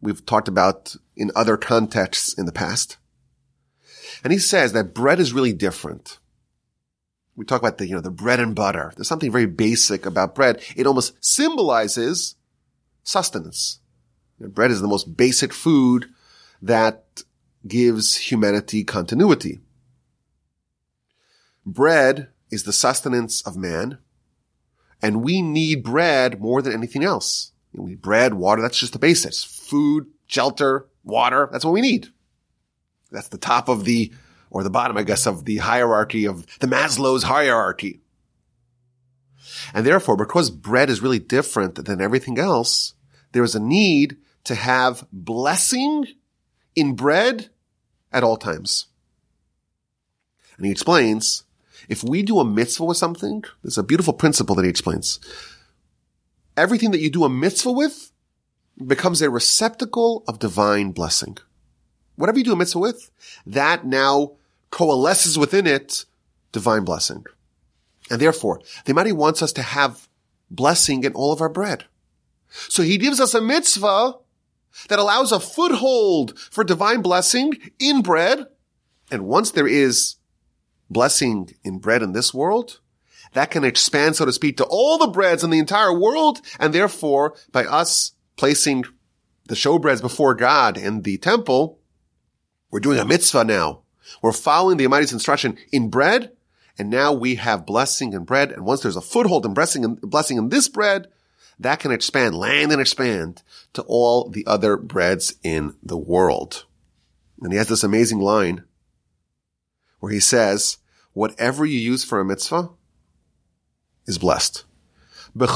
we've 0.00 0.24
talked 0.24 0.48
about 0.48 0.96
in 1.16 1.30
other 1.36 1.56
contexts 1.56 2.34
in 2.34 2.46
the 2.46 2.52
past. 2.52 2.96
And 4.24 4.32
he 4.32 4.38
says 4.38 4.72
that 4.72 4.94
bread 4.94 5.20
is 5.20 5.32
really 5.32 5.52
different. 5.52 6.18
We 7.34 7.44
talk 7.44 7.60
about 7.60 7.78
the, 7.78 7.86
you 7.86 7.94
know, 7.94 8.00
the 8.00 8.10
bread 8.10 8.40
and 8.40 8.54
butter. 8.54 8.92
There's 8.94 9.08
something 9.08 9.32
very 9.32 9.46
basic 9.46 10.04
about 10.04 10.34
bread. 10.34 10.62
It 10.76 10.86
almost 10.86 11.22
symbolizes 11.24 12.36
sustenance. 13.02 13.80
You 14.38 14.46
know, 14.46 14.52
bread 14.52 14.70
is 14.70 14.80
the 14.80 14.88
most 14.88 15.16
basic 15.16 15.52
food 15.52 16.06
that 16.60 17.22
gives 17.66 18.16
humanity 18.16 18.84
continuity. 18.84 19.60
Bread 21.64 22.28
is 22.50 22.64
the 22.64 22.72
sustenance 22.72 23.40
of 23.42 23.56
man, 23.56 23.98
and 25.02 25.22
we 25.22 25.42
need 25.42 25.82
bread 25.82 26.40
more 26.40 26.62
than 26.62 26.72
anything 26.72 27.02
else. 27.04 27.52
We 27.72 27.90
need 27.90 28.02
bread, 28.02 28.34
water. 28.34 28.62
That's 28.62 28.78
just 28.78 28.92
the 28.92 28.98
basics. 28.98 29.42
Food, 29.42 30.06
shelter, 30.26 30.88
water. 31.02 31.48
That's 31.50 31.64
what 31.64 31.74
we 31.74 31.80
need. 31.80 32.08
That's 33.10 33.28
the 33.28 33.38
top 33.38 33.68
of 33.68 33.84
the, 33.84 34.12
or 34.50 34.62
the 34.62 34.70
bottom, 34.70 34.96
I 34.96 35.02
guess, 35.02 35.26
of 35.26 35.44
the 35.44 35.58
hierarchy 35.58 36.26
of 36.26 36.46
the 36.60 36.66
Maslow's 36.66 37.24
hierarchy. 37.24 38.00
And 39.74 39.84
therefore, 39.84 40.16
because 40.16 40.50
bread 40.50 40.88
is 40.88 41.02
really 41.02 41.18
different 41.18 41.84
than 41.84 42.00
everything 42.00 42.38
else, 42.38 42.94
there 43.32 43.42
is 43.42 43.54
a 43.54 43.60
need 43.60 44.18
to 44.44 44.54
have 44.54 45.06
blessing 45.12 46.06
in 46.74 46.94
bread 46.94 47.50
at 48.12 48.22
all 48.22 48.36
times. 48.36 48.86
And 50.56 50.66
he 50.66 50.72
explains, 50.72 51.44
if 51.88 52.02
we 52.04 52.22
do 52.22 52.38
a 52.38 52.44
mitzvah 52.44 52.84
with 52.84 52.96
something, 52.96 53.44
there's 53.62 53.78
a 53.78 53.82
beautiful 53.82 54.12
principle 54.12 54.54
that 54.56 54.64
he 54.64 54.70
explains. 54.70 55.20
Everything 56.56 56.90
that 56.90 57.00
you 57.00 57.10
do 57.10 57.24
a 57.24 57.28
mitzvah 57.28 57.72
with 57.72 58.12
becomes 58.86 59.22
a 59.22 59.30
receptacle 59.30 60.24
of 60.26 60.38
divine 60.38 60.92
blessing. 60.92 61.38
Whatever 62.16 62.38
you 62.38 62.44
do 62.44 62.52
a 62.52 62.56
mitzvah 62.56 62.78
with, 62.78 63.10
that 63.46 63.86
now 63.86 64.32
coalesces 64.70 65.38
within 65.38 65.66
it 65.66 66.04
divine 66.52 66.84
blessing. 66.84 67.24
And 68.10 68.20
therefore, 68.20 68.60
the 68.84 68.92
Almighty 68.92 69.12
wants 69.12 69.42
us 69.42 69.52
to 69.54 69.62
have 69.62 70.08
blessing 70.50 71.04
in 71.04 71.12
all 71.14 71.32
of 71.32 71.40
our 71.40 71.48
bread. 71.48 71.84
So 72.48 72.82
he 72.82 72.98
gives 72.98 73.20
us 73.20 73.34
a 73.34 73.40
mitzvah 73.40 74.14
that 74.88 74.98
allows 74.98 75.32
a 75.32 75.40
foothold 75.40 76.38
for 76.38 76.64
divine 76.64 77.00
blessing 77.02 77.58
in 77.78 78.02
bread. 78.02 78.46
And 79.10 79.26
once 79.26 79.50
there 79.50 79.66
is 79.66 80.16
blessing 80.92 81.54
in 81.64 81.78
bread 81.78 82.02
in 82.02 82.12
this 82.12 82.32
world, 82.32 82.80
that 83.32 83.50
can 83.50 83.64
expand, 83.64 84.16
so 84.16 84.24
to 84.24 84.32
speak, 84.32 84.56
to 84.58 84.64
all 84.64 84.98
the 84.98 85.06
breads 85.06 85.42
in 85.42 85.50
the 85.50 85.58
entire 85.58 85.98
world. 85.98 86.40
And 86.58 86.72
therefore, 86.72 87.34
by 87.50 87.64
us 87.64 88.12
placing 88.36 88.84
the 89.46 89.54
showbreads 89.54 90.00
before 90.00 90.34
God 90.34 90.76
in 90.76 91.02
the 91.02 91.18
temple, 91.18 91.78
we're 92.70 92.80
doing 92.80 92.98
a 92.98 93.04
mitzvah 93.04 93.44
now. 93.44 93.82
We're 94.20 94.32
following 94.32 94.76
the 94.76 94.84
Almighty's 94.84 95.12
instruction 95.12 95.56
in 95.72 95.88
bread. 95.88 96.32
And 96.78 96.90
now 96.90 97.12
we 97.12 97.36
have 97.36 97.66
blessing 97.66 98.12
in 98.12 98.24
bread. 98.24 98.50
And 98.50 98.64
once 98.64 98.80
there's 98.80 98.96
a 98.96 99.02
foothold 99.02 99.44
in 99.44 99.54
blessing 99.54 99.84
in, 99.84 99.94
blessing 99.96 100.38
in 100.38 100.48
this 100.48 100.68
bread, 100.68 101.08
that 101.58 101.80
can 101.80 101.92
expand, 101.92 102.34
land 102.34 102.72
and 102.72 102.80
expand 102.80 103.42
to 103.74 103.82
all 103.82 104.28
the 104.28 104.46
other 104.46 104.76
breads 104.76 105.34
in 105.42 105.76
the 105.82 105.98
world. 105.98 106.64
And 107.40 107.52
he 107.52 107.58
has 107.58 107.68
this 107.68 107.84
amazing 107.84 108.20
line 108.20 108.64
where 110.00 110.12
he 110.12 110.20
says, 110.20 110.78
whatever 111.12 111.64
you 111.64 111.78
use 111.78 112.04
for 112.04 112.20
a 112.20 112.24
mitzvah 112.24 112.70
is 114.06 114.18
blessed. 114.18 114.64
In 115.34 115.48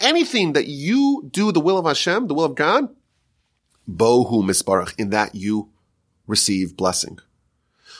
anything 0.00 0.52
that 0.52 0.66
you 0.68 1.28
do 1.30 1.50
the 1.52 1.60
will 1.60 1.78
of 1.78 1.86
Hashem, 1.86 2.26
the 2.28 2.34
will 2.34 2.44
of 2.44 2.54
God, 2.54 2.88
bohu 3.90 4.44
misbarach, 4.44 4.94
in 4.98 5.10
that 5.10 5.34
you 5.34 5.70
receive 6.26 6.76
blessing. 6.76 7.18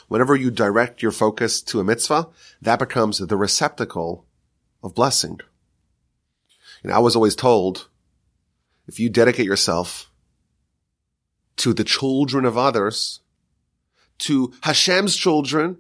Whenever 0.09 0.37
you 0.37 0.51
direct 0.51 1.03
your 1.03 1.11
focus 1.11 1.61
to 1.63 1.81
a 1.81 1.85
mitzvah, 1.85 2.29
that 2.61 2.79
becomes 2.79 3.19
the 3.19 3.37
receptacle 3.37 4.27
of 4.83 4.95
blessing. 4.95 5.41
And 6.83 6.93
I 6.93 6.99
was 6.99 7.17
always 7.17 7.35
told, 7.35 7.89
if 8.87 9.01
you 9.01 9.09
dedicate 9.09 9.47
yourself 9.47 10.11
to 11.57 11.73
the 11.73 11.85
children 11.85 12.45
of 12.45 12.59
others, 12.59 13.21
to 14.19 14.53
Hashem's 14.63 15.17
children, 15.17 15.79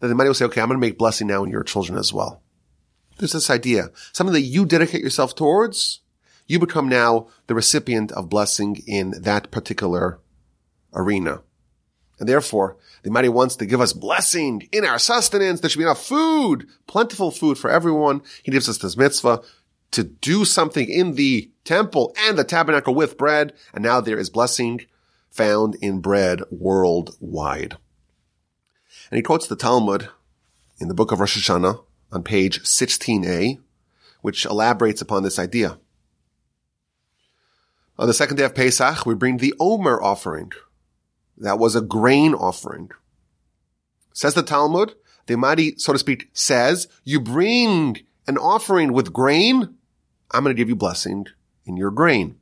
then 0.00 0.10
the 0.10 0.16
money 0.16 0.28
will 0.28 0.34
say, 0.34 0.44
okay, 0.46 0.60
I'm 0.60 0.68
going 0.68 0.80
to 0.80 0.86
make 0.86 0.98
blessing 0.98 1.26
now 1.26 1.44
in 1.44 1.50
your 1.50 1.62
children 1.62 1.98
as 1.98 2.12
well. 2.12 2.42
There's 3.18 3.32
this 3.32 3.50
idea, 3.50 3.90
something 4.12 4.34
that 4.34 4.42
you 4.42 4.66
dedicate 4.66 5.02
yourself 5.02 5.34
towards, 5.34 6.00
you 6.46 6.58
become 6.58 6.88
now 6.88 7.28
the 7.46 7.54
recipient 7.54 8.12
of 8.12 8.28
blessing 8.28 8.82
in 8.86 9.14
that 9.22 9.50
particular 9.50 10.20
arena. 10.94 11.42
And 12.18 12.28
therefore, 12.28 12.76
the 13.02 13.10
Almighty 13.10 13.28
wants 13.28 13.56
to 13.56 13.66
give 13.66 13.80
us 13.80 13.92
blessing 13.92 14.68
in 14.72 14.84
our 14.84 14.98
sustenance. 14.98 15.60
There 15.60 15.68
should 15.68 15.78
be 15.78 15.84
enough 15.84 16.04
food, 16.04 16.66
plentiful 16.86 17.30
food 17.30 17.58
for 17.58 17.70
everyone. 17.70 18.22
He 18.42 18.52
gives 18.52 18.68
us 18.68 18.78
this 18.78 18.96
mitzvah 18.96 19.42
to 19.90 20.04
do 20.04 20.44
something 20.44 20.88
in 20.88 21.14
the 21.14 21.50
temple 21.64 22.14
and 22.18 22.38
the 22.38 22.44
tabernacle 22.44 22.94
with 22.94 23.18
bread. 23.18 23.52
And 23.74 23.84
now 23.84 24.00
there 24.00 24.18
is 24.18 24.30
blessing 24.30 24.86
found 25.36 25.76
in 25.76 26.00
bread 26.00 26.42
worldwide. 26.50 27.76
And 29.10 29.16
he 29.16 29.22
quotes 29.22 29.46
the 29.46 29.56
Talmud 29.56 30.08
in 30.80 30.88
the 30.88 30.94
book 30.94 31.12
of 31.12 31.20
Rosh 31.20 31.36
Hashanah 31.38 31.84
on 32.10 32.22
page 32.22 32.62
16a, 32.62 33.58
which 34.22 34.46
elaborates 34.46 35.02
upon 35.02 35.22
this 35.22 35.38
idea. 35.38 35.78
On 37.98 38.06
the 38.06 38.14
second 38.14 38.36
day 38.36 38.44
of 38.44 38.54
Pesach, 38.54 39.06
we 39.06 39.14
bring 39.14 39.36
the 39.36 39.54
Omer 39.60 40.02
offering. 40.02 40.52
That 41.36 41.58
was 41.58 41.76
a 41.76 41.80
grain 41.80 42.34
offering. 42.34 42.90
Says 44.12 44.34
the 44.34 44.42
Talmud, 44.42 44.94
the 45.26 45.34
Almighty, 45.34 45.74
so 45.76 45.92
to 45.92 45.98
speak, 45.98 46.30
says, 46.32 46.88
you 47.04 47.20
bring 47.20 47.98
an 48.26 48.38
offering 48.38 48.92
with 48.92 49.12
grain, 49.12 49.76
I'm 50.30 50.42
going 50.42 50.54
to 50.54 50.58
give 50.58 50.68
you 50.68 50.76
blessing 50.76 51.26
in 51.64 51.76
your 51.76 51.90
grain. 51.90 52.36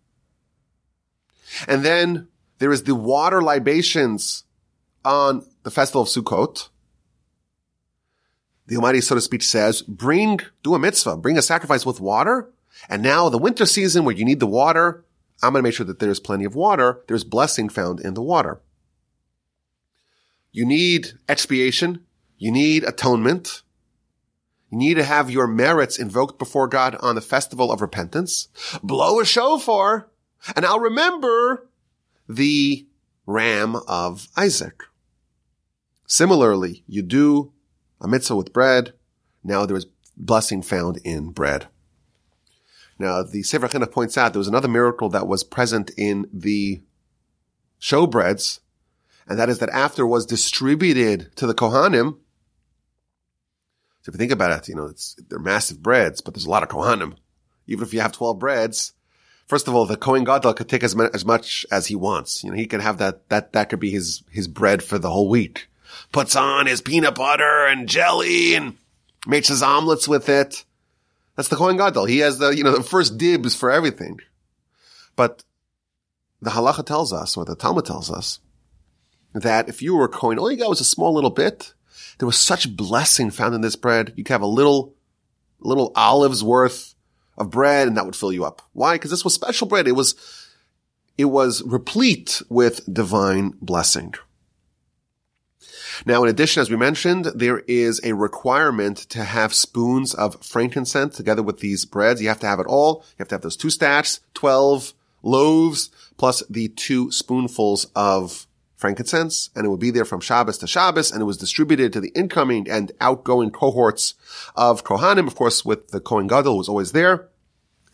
And 1.69 1.85
then 1.85 2.29
there 2.65 2.73
is 2.73 2.85
the 2.85 2.95
water 2.95 3.43
libations 3.43 4.45
on 5.05 5.45
the 5.65 5.71
festival 5.71 6.01
of 6.01 6.09
Sukkot. 6.09 6.71
The 8.69 8.77
Almighty, 8.77 9.03
so 9.03 9.17
to 9.17 9.21
speak, 9.21 9.43
says, 9.43 9.83
bring, 9.83 10.41
do 10.63 10.75
a 10.75 10.79
mitzvah, 10.79 11.19
bring 11.19 11.37
a 11.37 11.43
sacrifice 11.43 11.85
with 11.85 12.01
water. 12.01 12.51
And 12.89 13.03
now 13.03 13.29
the 13.29 13.37
winter 13.37 13.67
season 13.67 14.07
where 14.07 14.15
you 14.15 14.25
need 14.25 14.41
the 14.41 14.47
water, 14.47 15.05
I'm 15.43 15.53
going 15.53 15.63
to 15.63 15.63
make 15.63 15.75
sure 15.75 15.85
that 15.85 15.99
there's 15.99 16.21
plenty 16.21 16.47
of 16.47 16.55
water. 16.55 17.03
There's 17.07 17.23
blessing 17.23 17.69
found 17.69 18.01
in 18.01 18.15
the 18.15 18.23
water. 18.23 18.63
You 20.51 20.65
need 20.65 21.09
expiation. 21.29 22.07
You 22.39 22.51
need 22.51 22.83
atonement. 22.85 23.61
You 24.71 24.79
need 24.79 24.95
to 24.95 25.05
have 25.05 25.31
your 25.31 25.47
merits 25.47 25.99
invoked 25.99 26.39
before 26.39 26.67
God 26.67 26.97
on 27.03 27.15
the 27.15 27.21
festival 27.21 27.71
of 27.71 27.83
repentance. 27.83 28.49
Blow 28.83 29.21
a 29.21 29.27
shofar 29.27 30.09
and 30.57 30.65
I'll 30.65 30.81
remember 30.81 31.69
the 32.29 32.87
ram 33.27 33.77
of 33.89 34.29
Isaac. 34.37 34.85
Similarly, 36.07 36.85
you 36.87 37.03
do 37.03 37.53
a 38.01 38.09
mitzvah 38.09 38.37
with 38.37 38.53
bread. 38.53 38.93
Now 39.43 39.67
there 39.67 39.77
is 39.77 39.87
blessing 40.17 40.63
found 40.63 40.99
in 41.05 41.31
bread. 41.31 41.69
Now, 42.97 43.25
the 43.25 43.43
Sefer 43.43 43.67
Chinuch 43.67 43.91
points 43.91 44.17
out 44.17 44.33
there 44.33 44.39
was 44.39 44.47
another 44.47 44.69
miracle 44.69 45.09
that 45.09 45.27
was 45.27 45.43
present 45.43 45.91
in 45.97 46.29
the 46.33 46.81
showbreads 47.81 48.61
and 49.27 49.39
that 49.39 49.49
is 49.49 49.59
that 49.59 49.71
after 49.71 50.07
was 50.07 50.27
distributed 50.27 51.35
to 51.37 51.47
the 51.47 51.55
Kohanim, 51.55 52.19
so 54.03 54.11
if 54.11 54.15
you 54.15 54.19
think 54.19 54.33
about 54.33 54.51
it, 54.51 54.69
you 54.69 54.75
know, 54.75 54.87
it's, 54.87 55.17
they're 55.29 55.39
massive 55.39 55.83
breads, 55.83 56.21
but 56.21 56.35
there's 56.35 56.45
a 56.45 56.51
lot 56.51 56.63
of 56.63 56.69
Kohanim. 56.69 57.15
Even 57.67 57.87
if 57.87 57.95
you 57.95 58.01
have 58.01 58.13
12 58.13 58.39
breads, 58.39 58.93
first 59.47 59.69
of 59.69 59.75
all, 59.75 59.87
the 59.87 59.97
Kohen 59.97 60.25
Gadol 60.25 60.55
could 60.55 60.69
take 60.69 60.85
as, 60.85 60.99
as 61.13 61.25
much 61.25 61.67
as 61.71 61.87
he 61.87 61.97
wants. 61.97 62.43
You 62.43 62.51
know, 62.51 62.57
he 62.57 62.67
can 62.67 62.81
have 62.81 62.99
that, 62.99 63.29
that, 63.29 63.53
that 63.53 63.69
could 63.69 63.81
be 63.81 63.91
his, 63.91 64.23
his 64.31 64.49
bread 64.49 64.83
for 64.83 64.99
the 64.99 65.11
whole 65.11 65.29
week. 65.29 65.69
Puts 66.13 66.37
on 66.37 66.67
his 66.67 66.81
peanut 66.81 67.15
butter 67.15 67.67
and 67.67 67.89
jelly 67.89 68.55
and 68.55 68.77
makes 69.27 69.49
his 69.49 69.63
omelets 69.63 70.09
with 70.09 70.29
it. 70.29 70.65
That's 71.37 71.49
the 71.49 71.57
Kohen 71.57 71.77
Gadol. 71.77 72.07
He 72.07 72.19
has 72.19 72.39
the, 72.39 72.51
you 72.51 72.63
know, 72.63 72.77
the 72.77 72.83
first 72.83 73.19
dibs 73.19 73.55
for 73.55 73.71
everything. 73.71 74.21
But 75.17 75.45
the 76.41 76.51
halacha 76.51 76.85
tells 76.85 77.13
us, 77.13 77.37
or 77.37 77.45
the 77.45 77.57
Talmud 77.57 77.85
tells 77.85 78.11
us, 78.11 78.41
that 79.33 79.69
if 79.69 79.83
you 79.83 79.97
were 79.97 80.05
a 80.05 80.09
Kohen, 80.09 80.39
all 80.39 80.51
you 80.51 80.57
got 80.57 80.69
was 80.69 80.81
a 80.81 80.85
small 80.85 81.13
little 81.13 81.31
bit. 81.31 81.75
There 82.19 82.27
was 82.27 82.41
such 82.41 82.77
blessing 82.77 83.31
found 83.31 83.55
in 83.55 83.63
this 83.63 83.77
bread. 83.77 84.13
You 84.17 84.23
could 84.23 84.33
have 84.33 84.43
a 84.43 84.47
little, 84.47 84.95
little 85.59 85.93
olive's 85.97 86.45
worth 86.45 86.94
of 87.37 87.51
bread 87.51 87.89
and 87.89 87.97
that 87.97 88.05
would 88.05 88.17
fill 88.17 88.33
you 88.33 88.45
up. 88.45 88.63
Why? 88.73 88.95
Because 88.95 89.11
this 89.11 89.25
was 89.25 89.35
special 89.35 89.67
bread. 89.67 89.89
It 89.89 89.93
was, 89.93 90.15
it 91.19 91.27
was 91.27 91.63
replete 91.65 92.43
with 92.49 92.93
divine 92.93 93.55
blessing. 93.61 94.15
Now, 96.07 96.25
in 96.25 96.29
addition, 96.29 96.61
as 96.61 96.71
we 96.71 96.77
mentioned, 96.77 97.27
there 97.35 97.61
is 97.69 98.01
a 98.03 98.15
requirement 98.15 98.99
to 99.11 99.25
have 99.25 99.55
spoons 99.55 100.13
of 100.15 100.43
frankincense 100.45 101.17
together 101.17 101.43
with 101.43 101.61
these 101.61 101.85
breads. 101.85 102.21
You 102.21 102.29
have 102.29 102.41
to 102.41 102.47
have 102.47 102.61
it 102.61 102.67
all. 102.67 103.05
You 103.11 103.17
have 103.21 103.29
to 103.29 103.35
have 103.37 103.43
those 103.43 103.57
two 103.57 103.71
stacks, 103.71 104.21
12 104.35 104.93
loaves, 105.23 105.91
plus 106.17 106.43
the 106.51 106.69
two 106.69 107.11
spoonfuls 107.11 107.87
of 107.95 108.47
frankincense, 108.85 109.49
and 109.57 109.65
it 109.65 109.71
would 109.71 109.81
be 109.81 109.91
there 109.91 110.05
from 110.05 110.21
Shabbos 110.21 110.59
to 110.59 110.67
Shabbos, 110.67 111.11
and 111.11 111.23
it 111.23 111.25
was 111.25 111.39
distributed 111.39 111.91
to 111.95 112.01
the 112.01 112.13
incoming 112.15 112.69
and 112.69 112.93
outgoing 113.01 113.51
cohorts 113.51 114.13
of 114.57 114.85
Kohanim, 114.85 115.27
of 115.27 115.35
course, 115.35 115.65
with 115.65 115.89
the 115.89 116.01
Kohen 116.01 116.27
Gadol 116.27 116.59
was 116.59 116.69
always 116.69 116.93
there, 116.93 117.31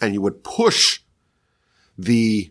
and 0.00 0.14
you 0.14 0.20
would 0.20 0.42
push 0.42 0.99
the 1.97 2.50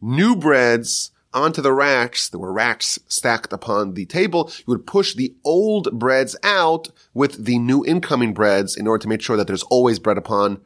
new 0.00 0.36
breads 0.36 1.10
onto 1.32 1.60
the 1.60 1.72
racks. 1.72 2.28
There 2.28 2.38
were 2.38 2.52
racks 2.52 3.00
stacked 3.08 3.52
upon 3.52 3.94
the 3.94 4.06
table. 4.06 4.52
You 4.58 4.64
would 4.68 4.86
push 4.86 5.16
the 5.16 5.34
old 5.42 5.98
breads 5.98 6.36
out 6.44 6.90
with 7.12 7.44
the 7.44 7.58
new 7.58 7.84
incoming 7.84 8.34
breads 8.34 8.76
in 8.76 8.86
order 8.86 9.02
to 9.02 9.08
make 9.08 9.20
sure 9.20 9.36
that 9.36 9.48
there's 9.48 9.64
always 9.64 9.98
bread 9.98 10.16
upon 10.16 10.60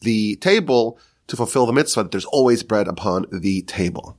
the 0.00 0.36
table 0.36 0.98
to 1.26 1.36
fulfill 1.36 1.66
the 1.66 1.74
mitzvah 1.74 2.04
that 2.04 2.10
there's 2.10 2.24
always 2.24 2.62
bread 2.62 2.88
upon 2.88 3.26
the 3.30 3.60
table. 3.60 4.16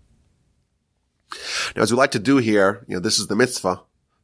Now, 1.75 1.82
as 1.82 1.92
we 1.92 1.98
like 1.98 2.12
to 2.12 2.20
do 2.20 2.38
here, 2.38 2.86
you 2.88 2.96
know, 2.96 3.00
this 3.00 3.20
is 3.20 3.27
the 3.27 3.36
mitzvah, 3.36 3.82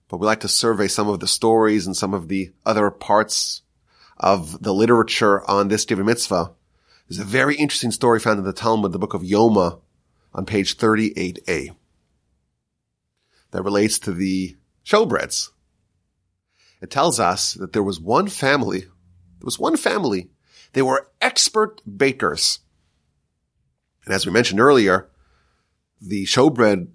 but 0.08 0.18
we 0.18 0.26
like 0.26 0.42
to 0.42 0.48
survey 0.48 0.88
some 0.88 1.08
of 1.08 1.20
the 1.20 1.28
stories 1.28 1.86
and 1.86 1.96
some 1.96 2.14
of 2.14 2.28
the 2.28 2.52
other 2.66 2.92
parts 2.92 3.62
of 4.18 4.62
the 4.62 4.74
literature 4.74 5.48
on 5.50 5.68
this 5.68 5.86
Divrei 5.86 6.06
mitzvah. 6.06 6.52
There's 7.08 7.20
a 7.20 7.26
very 7.26 7.56
interesting 7.56 7.92
story 7.92 8.20
found 8.20 8.40
in 8.40 8.46
the 8.46 8.54
Talmud, 8.54 8.92
the 8.92 9.00
book 9.00 9.14
of 9.14 9.22
Yoma, 9.22 9.80
on 10.34 10.46
page 10.46 10.78
38a, 10.78 11.76
that 13.52 13.64
relates 13.64 14.00
to 14.00 14.14
the 14.14 14.56
showbreads. 14.86 15.50
It 16.82 16.90
tells 16.90 17.20
us 17.20 17.54
that 17.54 17.74
there 17.74 17.84
was 17.84 18.00
one 18.00 18.28
family, 18.28 18.82
there 18.82 19.46
was 19.46 19.60
one 19.60 19.76
family, 19.76 20.30
they 20.74 20.82
were 20.82 21.10
expert 21.20 21.82
bakers. 21.98 22.60
And 24.06 24.14
as 24.14 24.26
we 24.26 24.32
mentioned 24.32 24.60
earlier, 24.60 25.10
the 26.02 26.26
showbread, 26.26 26.88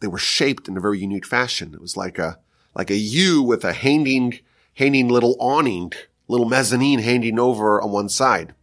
they 0.00 0.06
were 0.06 0.18
shaped 0.18 0.68
in 0.68 0.76
a 0.76 0.80
very 0.80 0.98
unique 0.98 1.26
fashion. 1.26 1.74
It 1.74 1.80
was 1.80 1.96
like 1.96 2.18
a, 2.18 2.38
like 2.74 2.90
a 2.90 2.96
U 2.96 3.42
with 3.42 3.64
a 3.64 3.72
hanging, 3.72 4.40
hanging 4.74 5.08
little 5.08 5.36
awning, 5.40 5.92
little 6.28 6.48
mezzanine 6.48 6.98
hanging 6.98 7.38
over 7.38 7.80
on 7.80 7.90
one 7.90 8.08
side. 8.08 8.54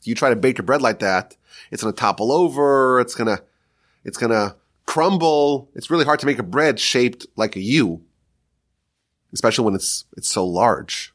If 0.00 0.06
you 0.06 0.14
try 0.14 0.30
to 0.30 0.36
bake 0.36 0.58
your 0.58 0.64
bread 0.64 0.82
like 0.82 1.00
that, 1.00 1.36
it's 1.70 1.82
going 1.82 1.92
to 1.92 2.00
topple 2.00 2.32
over. 2.32 3.00
It's 3.00 3.14
going 3.14 3.36
to, 3.36 3.42
it's 4.04 4.16
going 4.16 4.32
to 4.32 4.56
crumble. 4.86 5.70
It's 5.74 5.90
really 5.90 6.04
hard 6.04 6.20
to 6.20 6.26
make 6.26 6.38
a 6.38 6.44
bread 6.44 6.80
shaped 6.80 7.26
like 7.36 7.56
a 7.56 7.60
U, 7.60 8.02
especially 9.32 9.64
when 9.64 9.74
it's, 9.74 10.06
it's 10.16 10.28
so 10.28 10.46
large. 10.46 11.12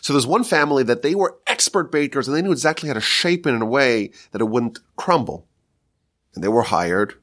So 0.00 0.12
there's 0.12 0.26
one 0.26 0.42
family 0.42 0.82
that 0.82 1.02
they 1.02 1.14
were 1.14 1.38
expert 1.46 1.92
bakers 1.92 2.26
and 2.26 2.36
they 2.36 2.42
knew 2.42 2.50
exactly 2.50 2.88
how 2.88 2.94
to 2.94 3.00
shape 3.00 3.46
it 3.46 3.54
in 3.54 3.62
a 3.62 3.66
way 3.66 4.10
that 4.32 4.40
it 4.40 4.48
wouldn't 4.48 4.80
crumble. 4.96 5.46
And 6.34 6.42
they 6.42 6.48
were 6.48 6.62
hired 6.62 7.14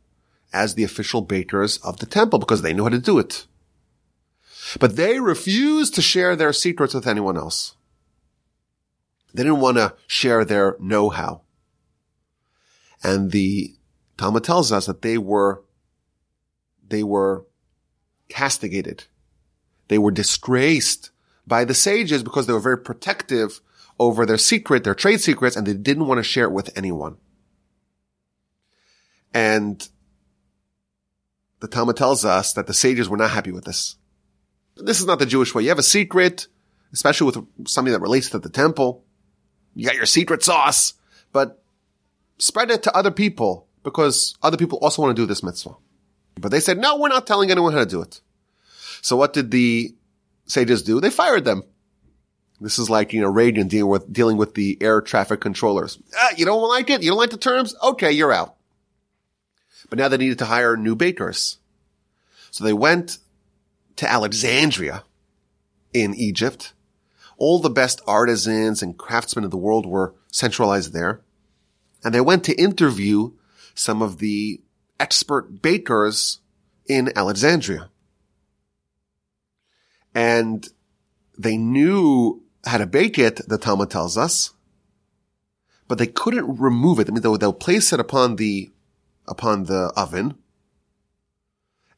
as 0.51 0.75
the 0.75 0.83
official 0.83 1.21
bakers 1.21 1.77
of 1.77 1.97
the 1.97 2.05
temple 2.05 2.39
because 2.39 2.61
they 2.61 2.73
knew 2.73 2.83
how 2.83 2.89
to 2.89 2.99
do 2.99 3.19
it. 3.19 3.45
But 4.79 4.95
they 4.95 5.19
refused 5.19 5.95
to 5.95 6.01
share 6.01 6.35
their 6.35 6.53
secrets 6.53 6.93
with 6.93 7.07
anyone 7.07 7.37
else. 7.37 7.75
They 9.33 9.43
didn't 9.43 9.59
want 9.61 9.77
to 9.77 9.95
share 10.07 10.43
their 10.43 10.75
know-how. 10.79 11.41
And 13.03 13.31
the 13.31 13.75
Talmud 14.17 14.43
tells 14.43 14.71
us 14.71 14.87
that 14.87 15.01
they 15.01 15.17
were, 15.17 15.63
they 16.87 17.03
were 17.03 17.45
castigated. 18.27 19.05
They 19.87 19.97
were 19.97 20.11
disgraced 20.11 21.11
by 21.47 21.63
the 21.65 21.73
sages 21.73 22.23
because 22.23 22.45
they 22.47 22.53
were 22.53 22.59
very 22.59 22.77
protective 22.77 23.61
over 23.99 24.25
their 24.25 24.37
secret, 24.37 24.83
their 24.83 24.95
trade 24.95 25.21
secrets, 25.21 25.55
and 25.55 25.65
they 25.65 25.73
didn't 25.73 26.07
want 26.07 26.19
to 26.19 26.23
share 26.23 26.45
it 26.45 26.51
with 26.51 26.75
anyone. 26.77 27.17
And 29.33 29.87
the 31.59 31.67
Talmud 31.67 31.97
tells 31.97 32.25
us 32.25 32.53
that 32.53 32.67
the 32.67 32.73
sages 32.73 33.09
were 33.09 33.17
not 33.17 33.31
happy 33.31 33.51
with 33.51 33.65
this. 33.65 33.95
This 34.75 34.99
is 34.99 35.05
not 35.05 35.19
the 35.19 35.25
Jewish 35.25 35.53
way. 35.53 35.63
You 35.63 35.69
have 35.69 35.79
a 35.79 35.83
secret, 35.83 36.47
especially 36.93 37.25
with 37.25 37.67
something 37.67 37.91
that 37.91 37.99
relates 37.99 38.29
to 38.29 38.39
the 38.39 38.49
temple. 38.49 39.03
You 39.75 39.85
got 39.85 39.95
your 39.95 40.05
secret 40.05 40.43
sauce, 40.43 40.93
but 41.31 41.61
spread 42.37 42.71
it 42.71 42.83
to 42.83 42.95
other 42.95 43.11
people 43.11 43.67
because 43.83 44.35
other 44.41 44.57
people 44.57 44.79
also 44.79 45.01
want 45.01 45.15
to 45.15 45.21
do 45.21 45.25
this 45.25 45.43
mitzvah. 45.43 45.75
But 46.39 46.51
they 46.51 46.59
said, 46.61 46.77
no, 46.77 46.97
we're 46.97 47.09
not 47.09 47.27
telling 47.27 47.51
anyone 47.51 47.73
how 47.73 47.79
to 47.79 47.85
do 47.85 48.01
it. 48.01 48.21
So 49.01 49.15
what 49.15 49.33
did 49.33 49.51
the 49.51 49.93
sages 50.45 50.83
do? 50.83 51.01
They 51.01 51.09
fired 51.09 51.45
them. 51.45 51.63
This 52.61 52.79
is 52.79 52.89
like, 52.89 53.13
you 53.13 53.21
know, 53.21 53.29
Reagan 53.29 53.67
dealing 53.67 53.89
with, 53.89 54.11
dealing 54.11 54.37
with 54.37 54.53
the 54.53 54.77
air 54.81 55.01
traffic 55.01 55.39
controllers. 55.39 55.97
Ah, 56.15 56.31
you 56.35 56.45
don't 56.45 56.67
like 56.67 56.89
it? 56.89 57.01
You 57.01 57.11
don't 57.11 57.17
like 57.17 57.29
the 57.29 57.37
terms? 57.37 57.75
Okay, 57.81 58.11
you're 58.11 58.33
out. 58.33 58.55
But 59.89 59.99
now 59.99 60.07
they 60.07 60.17
needed 60.17 60.39
to 60.39 60.45
hire 60.45 60.77
new 60.77 60.95
bakers. 60.95 61.57
So 62.51 62.63
they 62.63 62.73
went 62.73 63.17
to 63.95 64.09
Alexandria 64.09 65.03
in 65.93 66.13
Egypt. 66.13 66.73
All 67.37 67.59
the 67.59 67.69
best 67.69 68.01
artisans 68.05 68.81
and 68.81 68.97
craftsmen 68.97 69.45
of 69.45 69.51
the 69.51 69.57
world 69.57 69.85
were 69.85 70.13
centralized 70.31 70.93
there. 70.93 71.21
And 72.03 72.13
they 72.13 72.21
went 72.21 72.43
to 72.45 72.61
interview 72.61 73.31
some 73.73 74.01
of 74.01 74.19
the 74.19 74.61
expert 74.99 75.61
bakers 75.61 76.39
in 76.87 77.11
Alexandria. 77.15 77.89
And 80.13 80.67
they 81.37 81.55
knew 81.55 82.43
how 82.65 82.77
to 82.77 82.85
bake 82.85 83.17
it, 83.17 83.47
the 83.47 83.57
Talmud 83.57 83.89
tells 83.89 84.17
us, 84.17 84.51
but 85.87 85.97
they 85.97 86.07
couldn't 86.07 86.59
remove 86.59 86.99
it. 86.99 87.07
I 87.07 87.11
mean, 87.11 87.21
they'll, 87.21 87.37
they'll 87.37 87.53
place 87.53 87.93
it 87.93 87.99
upon 87.99 88.35
the, 88.35 88.69
upon 89.29 89.65
the 89.65 89.93
oven 89.95 90.37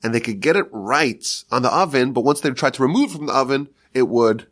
and 0.04 0.14
they 0.14 0.20
could 0.20 0.40
get 0.40 0.56
it 0.56 0.66
right 0.72 1.44
on 1.52 1.62
the 1.62 1.74
oven, 1.74 2.14
but 2.14 2.24
once 2.24 2.42
they 2.42 2.50
tried 2.52 2.74
to 2.76 2.84
remove 2.84 3.12
it 3.12 3.18
from 3.18 3.28
the 3.28 3.34
oven, 3.34 3.70
it 3.94 4.08
would, 4.08 4.48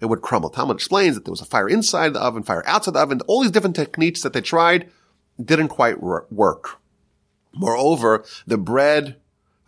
it 0.00 0.06
would 0.06 0.22
crumble. 0.22 0.50
Talmud 0.50 0.76
explains 0.76 1.14
that 1.14 1.24
there 1.24 1.32
was 1.32 1.40
a 1.40 1.46
fire 1.46 1.68
inside 1.68 2.12
the 2.12 2.22
oven, 2.22 2.42
fire 2.42 2.62
outside 2.66 2.94
the 2.94 3.00
oven, 3.00 3.20
all 3.26 3.42
these 3.42 3.50
different 3.50 3.76
techniques 3.76 4.22
that 4.22 4.32
they 4.32 4.40
tried 4.40 4.90
didn't 5.42 5.68
quite 5.68 6.02
work. 6.02 6.80
Moreover, 7.52 8.24
the 8.46 8.58
bread 8.58 9.16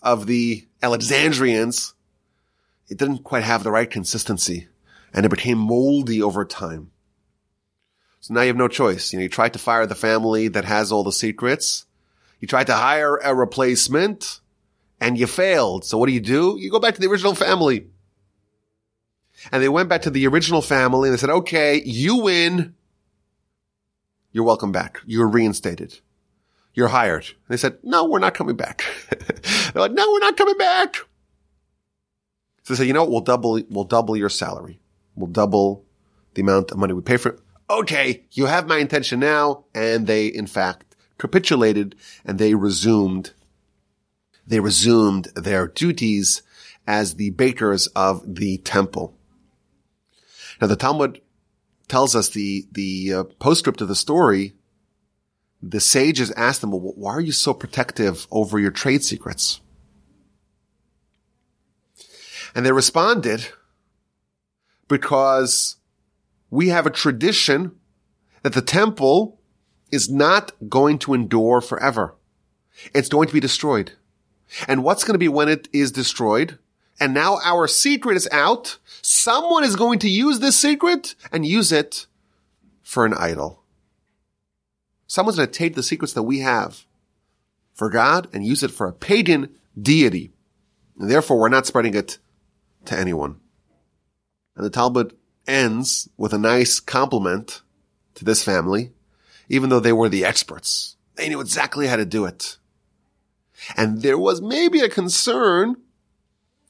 of 0.03 0.27
the 0.27 0.66
Alexandrians, 0.83 1.95
it 2.88 2.99
didn't 2.99 3.25
quite 3.25 3.45
have 3.45 3.64
the 3.64 3.71
right 3.71 3.90
consistency 3.90 4.69
and 5.12 5.25
it 5.25 5.31
became 5.31 5.59
moldy 5.59 6.23
over 6.23 6.45
time. 6.45 6.90
So 8.21 8.35
now 8.35 8.42
you 8.42 8.49
have 8.49 8.57
no 8.57 8.69
choice. 8.69 9.12
You 9.12 9.19
know, 9.19 9.23
you 9.25 9.29
tried 9.29 9.55
to 9.55 9.59
fire 9.59 9.87
the 9.87 9.95
family 9.95 10.49
that 10.49 10.64
has 10.64 10.92
all 10.92 11.05
the 11.05 11.12
secrets. 11.12 11.86
You 12.40 12.49
tried 12.49 12.66
to 12.68 12.75
hire 12.75 13.16
a 13.16 13.35
replacement 13.35 14.40
and 15.01 15.18
you 15.18 15.27
failed. 15.27 15.85
So 15.85 15.99
what 15.99 16.07
do 16.07 16.12
you 16.12 16.20
do? 16.20 16.57
You 16.59 16.70
go 16.70 16.81
back 16.81 16.94
to 16.94 17.01
the 17.01 17.09
original 17.09 17.35
family. 17.35 17.87
And 19.53 19.62
they 19.62 19.68
went 19.68 19.88
back 19.88 20.03
to 20.03 20.11
the 20.11 20.27
original 20.27 20.62
family 20.62 21.09
and 21.09 21.16
they 21.16 21.20
said, 21.20 21.31
okay, 21.31 21.83
you 21.85 22.22
win. 22.22 22.75
You're 24.33 24.44
welcome 24.44 24.72
back. 24.72 25.01
You're 25.07 25.29
reinstated. 25.29 26.01
You're 26.75 26.88
hired. 26.88 27.27
And 27.27 27.49
they 27.49 27.57
said, 27.57 27.79
no, 27.83 28.05
we're 28.05 28.18
not 28.18 28.35
coming 28.35 28.57
back. 28.57 28.85
They're 29.72 29.83
like, 29.83 29.92
no, 29.92 30.11
we're 30.12 30.18
not 30.18 30.37
coming 30.37 30.59
back. 30.59 30.96
So 32.62 32.75
they 32.75 32.79
said, 32.79 32.87
you 32.87 32.92
know 32.92 33.03
what? 33.03 33.11
We'll 33.11 33.20
double, 33.20 33.62
we'll 33.70 33.85
double 33.85 34.16
your 34.16 34.29
salary. 34.29 34.81
We'll 35.14 35.31
double 35.31 35.85
the 36.35 36.42
amount 36.42 36.72
of 36.72 36.79
money 36.79 36.92
we 36.92 37.01
pay 37.01 37.16
for 37.16 37.31
it. 37.31 37.40
Okay. 37.70 38.25
You 38.33 38.46
have 38.46 38.66
my 38.66 38.79
intention 38.79 39.20
now. 39.20 39.64
And 39.75 40.07
they, 40.07 40.27
in 40.27 40.46
fact, 40.46 40.86
capitulated 41.18 41.94
and 42.24 42.38
they 42.38 42.55
resumed 42.55 43.33
they 44.46 44.61
resumed 44.61 45.29
their 45.35 45.66
duties 45.66 46.42
as 46.87 47.14
the 47.14 47.31
bakers 47.31 47.88
of 47.88 48.37
the 48.37 48.59
temple. 48.59 49.16
Now 50.61 50.68
the 50.68 50.76
Talmud 50.76 51.20
tells 51.88 52.14
us 52.14 52.29
the, 52.29 52.66
the 52.70 53.12
uh, 53.12 53.24
postscript 53.38 53.81
of 53.81 53.88
the 53.88 53.96
story. 53.96 54.55
The 55.62 55.81
sages 55.81 56.31
asked 56.33 56.61
them, 56.61 56.70
well, 56.70 56.92
why 56.94 57.12
are 57.12 57.20
you 57.20 57.33
so 57.33 57.55
protective 57.55 58.26
over 58.31 58.59
your 58.59 58.70
trade 58.70 59.02
secrets? 59.02 59.61
And 62.55 62.64
they 62.64 62.72
responded, 62.72 63.48
because 64.88 65.76
we 66.50 66.68
have 66.68 66.87
a 66.87 66.90
tradition 66.90 67.72
that 68.42 68.52
the 68.52 68.62
temple 68.62 69.40
is 69.90 70.11
not 70.11 70.53
going 70.68 70.99
to 71.01 71.14
endure 71.14 71.61
forever. 71.61 72.14
It's 72.94 73.09
going 73.09 73.29
to 73.29 73.35
be 73.35 73.40
destroyed. 73.40 73.92
And 74.68 74.85
what's 74.85 75.05
going 75.05 75.14
to 75.14 75.18
be 75.18 75.29
when 75.29 75.49
it 75.49 75.68
is 75.72 75.92
destroyed? 75.92 76.59
And 76.99 77.12
now 77.12 77.38
our 77.44 77.66
secret 77.66 78.16
is 78.16 78.29
out. 78.33 78.79
Someone 79.03 79.64
is 79.64 79.77
going 79.77 79.99
to 80.01 80.09
use 80.09 80.40
this 80.40 80.59
secret 80.59 81.14
and 81.31 81.44
use 81.44 81.72
it 81.72 82.07
for 82.83 83.05
an 83.05 83.14
idol. 83.14 83.62
Someone's 85.07 85.37
going 85.37 85.49
to 85.49 85.59
take 85.59 85.75
the 85.75 85.83
secrets 85.83 86.14
that 86.14 86.22
we 86.22 86.40
have 86.40 86.85
for 87.75 87.90
God 87.90 88.29
and 88.33 88.44
use 88.44 88.62
it 88.62 88.70
for 88.70 88.87
a 88.87 88.92
pagan 88.92 89.55
deity. 89.81 90.33
And 90.99 91.11
therefore 91.11 91.38
we're 91.38 91.49
not 91.49 91.66
spreading 91.66 91.94
it 91.94 92.18
to 92.87 92.99
anyone. 92.99 93.40
And 94.57 94.64
the 94.64 94.70
Talmud 94.70 95.14
ends 95.46 96.09
with 96.16 96.33
a 96.33 96.38
nice 96.38 96.81
compliment 96.81 97.62
to 98.14 98.25
this 98.25 98.42
family, 98.42 98.92
even 99.48 99.70
though 99.70 99.80
they 99.80 99.92
were 99.92 100.09
the 100.09 100.24
experts. 100.24 100.96
They 101.16 101.28
knew 101.28 101.40
exactly 101.40 101.87
how 101.87 101.96
to 101.96 102.04
do 102.04 102.24
it. 102.24 102.59
And 103.76 104.02
there 104.02 104.18
was 104.18 104.42
maybe 104.42 104.80
a 104.80 104.88
concern 104.88 105.76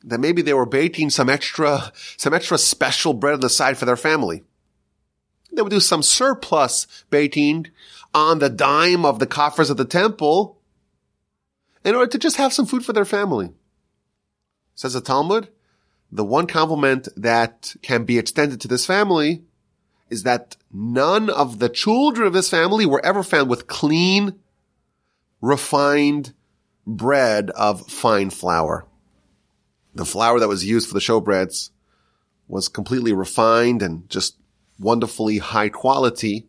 that 0.04 0.20
maybe 0.20 0.40
they 0.42 0.54
were 0.54 0.66
baking 0.66 1.10
some 1.10 1.28
extra, 1.28 1.92
some 2.16 2.32
extra 2.32 2.58
special 2.58 3.12
bread 3.12 3.34
on 3.34 3.40
the 3.40 3.50
side 3.50 3.76
for 3.76 3.86
their 3.86 3.96
family. 3.96 4.44
They 5.52 5.62
would 5.62 5.70
do 5.70 5.80
some 5.80 6.02
surplus 6.02 6.86
baking 7.10 7.68
on 8.14 8.38
the 8.38 8.50
dime 8.50 9.04
of 9.04 9.18
the 9.18 9.26
coffers 9.26 9.70
of 9.70 9.76
the 9.76 9.84
temple 9.84 10.58
in 11.84 11.94
order 11.94 12.10
to 12.10 12.18
just 12.18 12.36
have 12.36 12.52
some 12.52 12.66
food 12.66 12.84
for 12.84 12.92
their 12.92 13.04
family. 13.04 13.50
Says 14.74 14.92
the 14.92 15.00
Talmud, 15.00 15.48
the 16.12 16.24
one 16.24 16.46
compliment 16.46 17.08
that 17.16 17.74
can 17.82 18.04
be 18.04 18.18
extended 18.18 18.60
to 18.60 18.68
this 18.68 18.86
family 18.86 19.42
is 20.11 20.23
that 20.23 20.57
none 20.73 21.29
of 21.31 21.59
the 21.59 21.69
children 21.69 22.27
of 22.27 22.33
this 22.33 22.49
family 22.49 22.87
were 22.87 23.05
ever 23.05 23.23
found 23.23 23.49
with 23.49 23.66
clean, 23.66 24.38
refined 25.40 26.33
bread 26.87 27.51
of 27.51 27.90
fine 27.90 28.31
flour. 28.31 28.87
The 29.95 30.05
flour 30.05 30.38
that 30.38 30.49
was 30.49 30.64
used 30.64 30.88
for 30.88 30.95
the 30.95 31.01
showbreads 31.01 31.71
was 32.49 32.69
completely 32.69 33.12
refined 33.12 33.83
and 33.83 34.09
just 34.09 34.37
wonderfully 34.79 35.38
high 35.38 35.69
quality. 35.69 36.47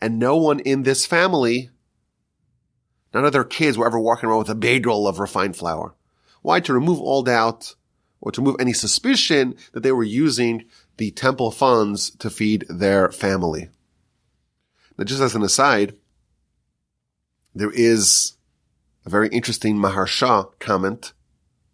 And 0.00 0.18
no 0.18 0.36
one 0.36 0.60
in 0.60 0.84
this 0.84 1.04
family, 1.04 1.70
none 3.12 3.24
of 3.24 3.32
their 3.32 3.44
kids 3.44 3.76
were 3.76 3.86
ever 3.86 3.98
walking 3.98 4.28
around 4.28 4.40
with 4.40 4.50
a 4.50 4.54
bagel 4.54 5.08
of 5.08 5.18
refined 5.18 5.56
flour. 5.56 5.94
Why? 6.42 6.60
To 6.60 6.72
remove 6.72 7.00
all 7.00 7.22
doubt 7.22 7.74
or 8.20 8.30
to 8.32 8.40
remove 8.40 8.56
any 8.60 8.72
suspicion 8.72 9.56
that 9.72 9.82
they 9.82 9.92
were 9.92 10.04
using 10.04 10.64
the 10.96 11.10
temple 11.10 11.50
funds 11.50 12.10
to 12.10 12.30
feed 12.30 12.64
their 12.68 13.10
family. 13.10 13.70
Now, 14.96 15.04
just 15.04 15.22
as 15.22 15.34
an 15.34 15.42
aside, 15.42 15.94
there 17.54 17.70
is 17.72 18.34
a 19.04 19.10
very 19.10 19.28
interesting 19.28 19.76
Maharsha 19.76 20.58
comment 20.58 21.12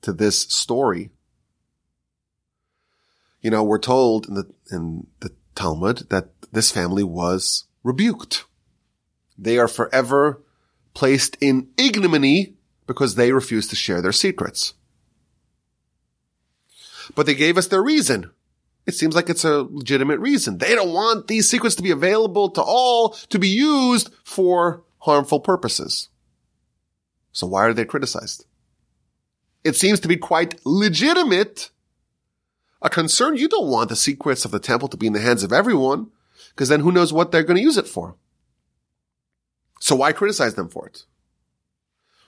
to 0.03 0.13
this 0.13 0.43
story. 0.43 1.11
You 3.41 3.51
know, 3.51 3.63
we're 3.63 3.79
told 3.79 4.29
in 4.29 4.35
the, 4.35 4.51
in 4.71 5.07
the 5.21 5.31
Talmud 5.55 6.09
that 6.11 6.31
this 6.53 6.71
family 6.71 7.05
was 7.05 7.65
rebuked. 7.83 8.45
They 9.37 9.59
are 9.59 9.69
forever 9.69 10.43
placed 10.95 11.37
in 11.41 11.69
ignominy 11.77 12.55
because 12.87 13.15
they 13.15 13.33
refuse 13.33 13.69
to 13.69 13.77
share 13.77 14.03
their 14.03 14.13
secrets. 14.13 14.75
But 17.15 17.27
they 17.27 17.35
gave 17.35 17.57
us 17.57 17.69
their 17.69 17.83
reason. 17.83 18.31
It 18.89 18.95
seems 18.95 19.15
like 19.15 19.29
it's 19.29 19.45
a 19.45 19.67
legitimate 19.69 20.19
reason. 20.19 20.57
They 20.57 20.75
don't 20.75 20.95
want 20.95 21.29
these 21.29 21.47
secrets 21.47 21.77
to 21.77 21.83
be 21.83 21.91
available 21.91 22.49
to 22.53 22.63
all 22.63 23.11
to 23.29 23.39
be 23.39 23.49
used 23.49 24.09
for 24.25 24.83
harmful 25.01 25.41
purposes. 25.41 26.09
So 27.31 27.47
why 27.47 27.67
are 27.67 27.75
they 27.75 27.85
criticized? 27.85 28.47
It 29.63 29.77
seems 29.77 30.01
to 30.01 30.09
be 30.09 30.17
quite 30.17 30.59
legitimate. 30.65 31.71
A 32.81 32.89
concern 32.89 33.37
you 33.37 33.47
don't 33.47 33.69
want 33.69 33.91
the 33.91 33.95
secrets 33.95 34.47
of 34.47 34.53
the 34.53 34.59
temple 34.59 34.89
to 34.89 34.97
be 34.97 35.07
in 35.07 35.13
the 35.13 35.21
hands 35.21 35.43
of 35.43 35.53
everyone, 35.53 36.11
because 36.55 36.71
then 36.71 36.81
who 36.81 36.91
knows 36.91 37.13
what 37.13 37.31
they're 37.31 37.43
going 37.43 37.59
to 37.59 37.63
use 37.63 37.77
it 37.77 37.87
for. 37.87 38.17
So 39.81 39.97
why 39.97 40.13
criticize 40.13 40.55
them 40.55 40.71
for 40.71 40.87
it? 40.87 41.05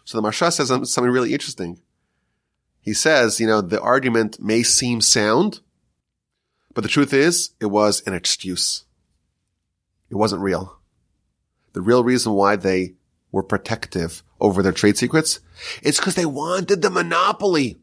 So 0.04 0.20
the 0.20 0.28
Maharsha 0.28 0.52
says 0.52 0.68
something 0.68 1.10
really 1.10 1.32
interesting. 1.32 1.80
He 2.82 2.92
says, 2.92 3.40
you 3.40 3.46
know, 3.46 3.62
the 3.62 3.80
argument 3.80 4.42
may 4.42 4.62
seem 4.62 5.00
sound, 5.00 5.60
but 6.74 6.82
the 6.82 6.88
truth 6.88 7.12
is 7.12 7.50
it 7.60 7.66
was 7.66 8.02
an 8.06 8.14
excuse. 8.14 8.84
It 10.10 10.16
wasn't 10.16 10.42
real. 10.42 10.78
The 11.72 11.80
real 11.80 12.02
reason 12.02 12.32
why 12.32 12.56
they 12.56 12.94
were 13.32 13.42
protective 13.42 14.22
over 14.40 14.62
their 14.62 14.72
trade 14.72 14.96
secrets 14.96 15.40
is 15.82 15.98
because 15.98 16.14
they 16.14 16.26
wanted 16.26 16.82
the 16.82 16.90
monopoly. 16.90 17.78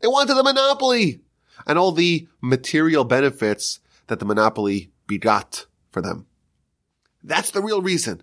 They 0.00 0.08
wanted 0.08 0.34
the 0.34 0.42
monopoly 0.42 1.20
and 1.66 1.78
all 1.78 1.92
the 1.92 2.28
material 2.40 3.04
benefits 3.04 3.80
that 4.06 4.18
the 4.18 4.24
monopoly 4.24 4.90
begot 5.06 5.66
for 5.90 6.00
them. 6.00 6.26
That's 7.22 7.50
the 7.50 7.62
real 7.62 7.82
reason. 7.82 8.22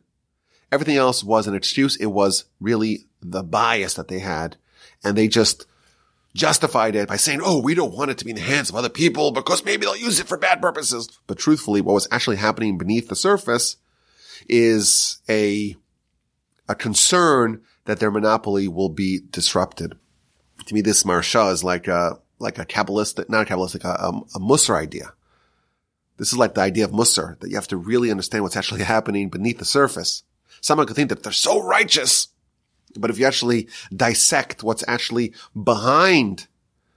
Everything 0.72 0.98
else 0.98 1.24
was 1.24 1.48
an 1.48 1.56
excuse. 1.56 1.96
It 1.96 2.08
was 2.08 2.46
really 2.60 3.06
the 3.22 3.44
bias 3.44 3.94
that 3.94 4.08
they 4.08 4.20
had. 4.20 4.58
And 5.04 5.16
they 5.16 5.28
just 5.28 5.66
justified 6.38 6.96
it 6.96 7.10
by 7.10 7.18
saying, 7.18 7.42
oh, 7.44 7.60
we 7.60 7.74
don't 7.74 7.94
want 7.94 8.12
it 8.12 8.18
to 8.20 8.26
be 8.26 8.32
in 8.32 8.38
the 8.38 8.42
hands 8.42 8.70
of 8.70 8.76
other 8.76 8.90
people 8.90 9.32
because 9.32 9.66
maybe 9.66 9.86
they'll 9.86 9.98
use 9.98 10.20
it 10.20 10.28
for 10.28 10.38
bad 10.38 10.62
purposes. 10.62 11.10
But 11.26 11.38
truthfully, 11.38 11.82
what 11.82 11.94
was 11.94 12.08
actually 12.12 12.38
happening 12.38 12.78
beneath 12.78 13.10
the 13.10 13.16
surface 13.16 13.78
is 14.48 15.22
a, 15.28 15.76
a 16.70 16.76
concern 16.76 17.62
that 17.86 18.00
their 18.00 18.12
monopoly 18.12 18.68
will 18.68 18.90
be 18.90 19.22
disrupted. 19.30 19.98
To 20.66 20.74
me, 20.74 20.82
this 20.82 21.04
Maharsha 21.04 21.52
is 21.52 21.64
like 21.64 21.88
a, 21.88 22.20
like 22.40 22.60
a 22.60 22.66
Kabbalistic, 22.66 23.30
not 23.30 23.50
a 23.50 23.54
Kabbalistic, 23.54 23.84
a, 23.84 24.70
a, 24.72 24.74
idea. 24.74 25.14
This 26.18 26.30
is 26.32 26.38
like 26.38 26.56
the 26.56 26.62
idea 26.62 26.86
of 26.86 26.92
Musar, 26.92 27.40
that 27.40 27.50
you 27.50 27.56
have 27.56 27.68
to 27.68 27.78
really 27.78 28.12
understand 28.12 28.44
what's 28.44 28.58
actually 28.58 28.84
happening 28.96 29.30
beneath 29.30 29.58
the 29.58 29.66
surface. 29.66 30.24
Someone 30.62 30.88
could 30.88 30.96
think 30.96 31.10
that 31.10 31.24
they're 31.24 31.32
so 31.32 31.62
righteous. 31.62 32.30
But 32.98 33.10
if 33.10 33.20
you 33.20 33.26
actually 33.26 33.68
dissect 33.96 34.64
what's 34.64 34.84
actually 34.88 35.34
behind 35.62 36.48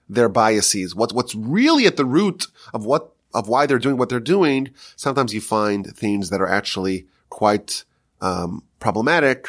their 0.08 0.28
biases, 0.28 0.94
what, 0.94 1.12
what's 1.12 1.34
really 1.34 1.86
at 1.86 1.96
the 1.96 2.04
root 2.04 2.46
of 2.74 2.84
what, 2.84 3.12
of 3.32 3.48
why 3.48 3.66
they're 3.66 3.78
doing 3.78 3.96
what 3.96 4.08
they're 4.08 4.20
doing, 4.20 4.70
sometimes 4.96 5.32
you 5.32 5.40
find 5.40 5.86
things 5.96 6.30
that 6.30 6.40
are 6.40 6.48
actually 6.48 7.06
quite, 7.28 7.84
um, 8.20 8.64
problematic. 8.80 9.46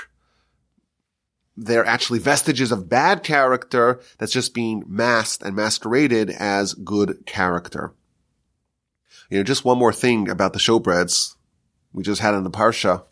They're 1.57 1.85
actually 1.85 2.19
vestiges 2.19 2.71
of 2.71 2.89
bad 2.89 3.23
character 3.23 3.99
that's 4.17 4.31
just 4.31 4.53
being 4.53 4.83
masked 4.87 5.43
and 5.43 5.55
masqueraded 5.55 6.29
as 6.29 6.73
good 6.73 7.25
character. 7.25 7.93
You 9.29 9.37
know, 9.37 9.43
just 9.43 9.65
one 9.65 9.77
more 9.77 9.93
thing 9.93 10.29
about 10.29 10.53
the 10.53 10.59
showbreads 10.59 11.35
we 11.93 12.03
just 12.03 12.21
had 12.21 12.33
in 12.33 12.43
the 12.43 12.51
Parsha 12.51 13.03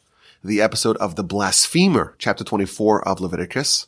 the 0.43 0.62
episode 0.62 0.97
of 0.97 1.15
the 1.15 1.23
blasphemer, 1.23 2.15
chapter 2.17 2.43
24 2.43 3.08
of 3.08 3.19
Leviticus. 3.19 3.88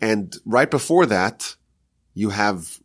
And 0.00 0.36
right 0.44 0.70
before 0.70 1.06
that, 1.06 1.56
you 2.14 2.30
have 2.30 2.80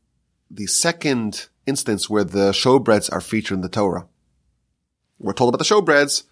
the 0.50 0.68
second 0.68 1.48
instance 1.66 2.10
where 2.10 2.24
the 2.24 2.52
showbreads 2.52 3.12
are 3.12 3.22
featured 3.22 3.56
in 3.56 3.62
the 3.62 3.70
Torah. 3.70 4.08
We're 5.20 5.34
told 5.34 5.54
about 5.54 5.66
the 5.66 5.74
showbreads 5.74 6.24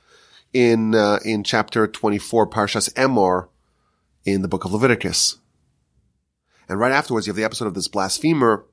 in 0.54 0.96
uh, 0.96 1.20
in 1.24 1.44
chapter 1.44 1.88
24, 1.88 2.50
Parshas 2.50 2.92
Emor, 2.94 3.48
in 4.26 4.42
the 4.42 4.48
book 4.48 4.66
of 4.66 4.74
Leviticus. 4.74 5.38
And 6.68 6.80
right 6.80 6.92
afterwards, 6.92 7.28
you 7.28 7.32
have 7.32 7.38
the 7.38 7.44
episode 7.44 7.68
of 7.68 7.74
this 7.74 7.88
blasphemer. 7.88 8.66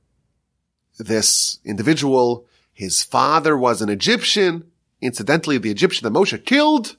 This 0.99 1.61
individual, 1.65 2.47
his 2.73 3.05
father 3.05 3.57
was 3.57 3.81
an 3.81 3.89
Egyptian, 3.89 4.65
Incidentally, 5.01 5.59
the 5.59 5.71
Egyptian 5.71 6.05
that 6.05 6.19
Moshe 6.19 6.45
killed, 6.45 6.97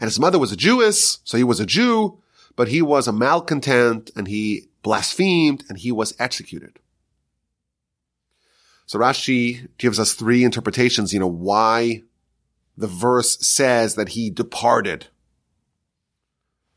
and 0.00 0.08
his 0.08 0.20
mother 0.20 0.38
was 0.38 0.52
a 0.52 0.56
Jewess, 0.56 1.18
so 1.24 1.36
he 1.36 1.44
was 1.44 1.60
a 1.60 1.66
Jew, 1.66 2.18
but 2.56 2.68
he 2.68 2.82
was 2.82 3.08
a 3.08 3.12
malcontent 3.12 4.10
and 4.16 4.28
he 4.28 4.68
blasphemed 4.82 5.64
and 5.68 5.78
he 5.78 5.90
was 5.90 6.14
executed. 6.18 6.78
So 8.86 8.98
Rashi 8.98 9.68
gives 9.78 9.98
us 9.98 10.12
three 10.12 10.44
interpretations, 10.44 11.12
you 11.12 11.20
know, 11.20 11.26
why 11.26 12.02
the 12.76 12.86
verse 12.86 13.38
says 13.38 13.94
that 13.94 14.10
he 14.10 14.28
departed. 14.30 15.06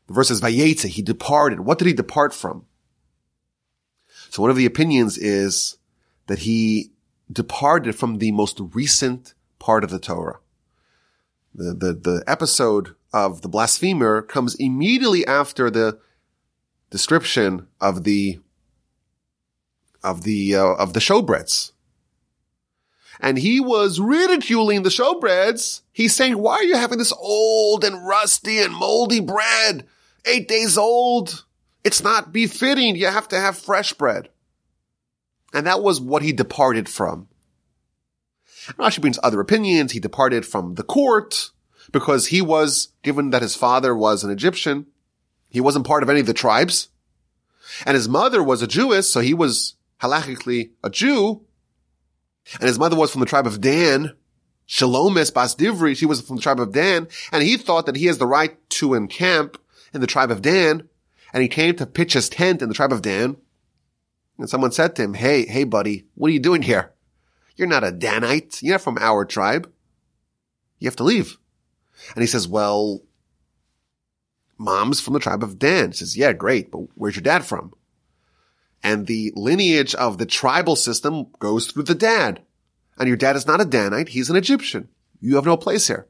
The 0.06 0.14
verse 0.14 0.28
says, 0.28 0.40
Vayetze, 0.40 0.88
he 0.88 1.02
departed. 1.02 1.60
What 1.60 1.78
did 1.78 1.88
he 1.88 1.92
depart 1.92 2.32
from? 2.32 2.66
So 4.30 4.40
one 4.40 4.50
of 4.50 4.56
the 4.56 4.66
opinions 4.66 5.18
is 5.18 5.78
that 6.26 6.40
he 6.40 6.92
departed 7.30 7.96
from 7.96 8.18
the 8.18 8.32
most 8.32 8.60
recent 8.72 9.34
part 9.58 9.84
of 9.84 9.90
the 9.90 9.98
Torah 9.98 10.38
the, 11.56 11.74
the, 11.74 11.92
the 11.94 12.24
episode 12.26 12.94
of 13.12 13.42
the 13.42 13.48
blasphemer 13.48 14.22
comes 14.22 14.54
immediately 14.56 15.26
after 15.26 15.70
the 15.70 15.98
description 16.90 17.66
of 17.80 18.04
the, 18.04 18.38
of 20.04 20.22
the, 20.22 20.54
uh, 20.54 20.74
of 20.74 20.92
the 20.92 21.00
showbreads. 21.00 21.72
And 23.18 23.38
he 23.38 23.60
was 23.60 23.98
ridiculing 23.98 24.82
the 24.82 24.90
showbreads. 24.90 25.80
He's 25.92 26.14
saying, 26.14 26.36
why 26.38 26.56
are 26.56 26.64
you 26.64 26.76
having 26.76 26.98
this 26.98 27.14
old 27.18 27.82
and 27.82 28.06
rusty 28.06 28.58
and 28.58 28.74
moldy 28.74 29.20
bread? 29.20 29.86
Eight 30.26 30.48
days 30.48 30.76
old. 30.76 31.44
It's 31.82 32.02
not 32.02 32.32
befitting. 32.32 32.96
You 32.96 33.06
have 33.06 33.28
to 33.28 33.40
have 33.40 33.56
fresh 33.56 33.94
bread. 33.94 34.28
And 35.54 35.66
that 35.66 35.82
was 35.82 36.00
what 36.00 36.22
he 36.22 36.32
departed 36.32 36.88
from. 36.88 37.28
Rashi 38.74 39.00
brings 39.00 39.18
other 39.22 39.40
opinions. 39.40 39.92
He 39.92 40.00
departed 40.00 40.44
from 40.44 40.74
the 40.74 40.82
court 40.82 41.50
because 41.92 42.26
he 42.26 42.42
was, 42.42 42.88
given 43.02 43.30
that 43.30 43.42
his 43.42 43.54
father 43.54 43.96
was 43.96 44.24
an 44.24 44.30
Egyptian, 44.30 44.86
he 45.48 45.60
wasn't 45.60 45.86
part 45.86 46.02
of 46.02 46.10
any 46.10 46.20
of 46.20 46.26
the 46.26 46.34
tribes. 46.34 46.88
And 47.84 47.94
his 47.94 48.08
mother 48.08 48.42
was 48.42 48.62
a 48.62 48.66
Jewess, 48.66 49.10
so 49.10 49.20
he 49.20 49.34
was 49.34 49.74
halachically 50.00 50.70
a 50.82 50.90
Jew. 50.90 51.44
And 52.60 52.68
his 52.68 52.78
mother 52.78 52.96
was 52.96 53.10
from 53.10 53.20
the 53.20 53.26
tribe 53.26 53.46
of 53.46 53.60
Dan. 53.60 54.14
Shalomis 54.68 55.32
Bas 55.32 55.54
Divri, 55.54 55.96
she 55.96 56.06
was 56.06 56.20
from 56.20 56.36
the 56.36 56.42
tribe 56.42 56.60
of 56.60 56.72
Dan. 56.72 57.08
And 57.32 57.42
he 57.42 57.56
thought 57.56 57.86
that 57.86 57.96
he 57.96 58.06
has 58.06 58.18
the 58.18 58.26
right 58.26 58.58
to 58.70 58.94
encamp 58.94 59.58
in 59.94 60.00
the 60.00 60.06
tribe 60.06 60.30
of 60.30 60.42
Dan. 60.42 60.88
And 61.32 61.42
he 61.42 61.48
came 61.48 61.76
to 61.76 61.86
pitch 61.86 62.14
his 62.14 62.28
tent 62.28 62.62
in 62.62 62.68
the 62.68 62.74
tribe 62.74 62.92
of 62.92 63.02
Dan. 63.02 63.36
And 64.38 64.48
someone 64.48 64.72
said 64.72 64.96
to 64.96 65.02
him, 65.02 65.14
Hey, 65.14 65.46
hey, 65.46 65.64
buddy, 65.64 66.06
what 66.14 66.28
are 66.28 66.34
you 66.34 66.40
doing 66.40 66.62
here? 66.62 66.92
You're 67.56 67.68
not 67.68 67.84
a 67.84 67.92
Danite. 67.92 68.62
You're 68.62 68.74
not 68.74 68.82
from 68.82 68.98
our 68.98 69.24
tribe. 69.24 69.72
You 70.78 70.86
have 70.86 70.96
to 70.96 71.04
leave. 71.04 71.38
And 72.14 72.22
he 72.22 72.26
says, 72.26 72.46
well, 72.46 73.00
mom's 74.58 75.00
from 75.00 75.14
the 75.14 75.20
tribe 75.20 75.42
of 75.42 75.58
Dan. 75.58 75.90
He 75.90 75.96
says, 75.96 76.16
yeah, 76.16 76.32
great, 76.32 76.70
but 76.70 76.80
where's 76.94 77.16
your 77.16 77.22
dad 77.22 77.44
from? 77.44 77.72
And 78.82 79.06
the 79.06 79.32
lineage 79.34 79.94
of 79.94 80.18
the 80.18 80.26
tribal 80.26 80.76
system 80.76 81.26
goes 81.38 81.66
through 81.66 81.84
the 81.84 81.94
dad. 81.94 82.42
And 82.98 83.08
your 83.08 83.16
dad 83.16 83.36
is 83.36 83.46
not 83.46 83.60
a 83.60 83.64
Danite, 83.64 84.08
he's 84.08 84.30
an 84.30 84.36
Egyptian. 84.36 84.88
You 85.20 85.36
have 85.36 85.46
no 85.46 85.56
place 85.56 85.88
here. 85.88 86.06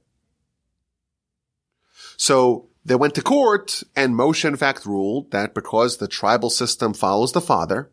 So 2.17 2.69
they 2.85 2.95
went 2.95 3.15
to 3.15 3.23
court 3.23 3.83
and 3.95 4.15
Moshe 4.15 4.45
in 4.45 4.57
fact 4.57 4.87
ruled 4.87 5.31
that 5.31 5.55
because 5.55 5.97
the 5.97 6.09
tribal 6.09 6.51
system 6.51 6.95
follows 6.95 7.33
the 7.33 7.41
father, 7.41 7.91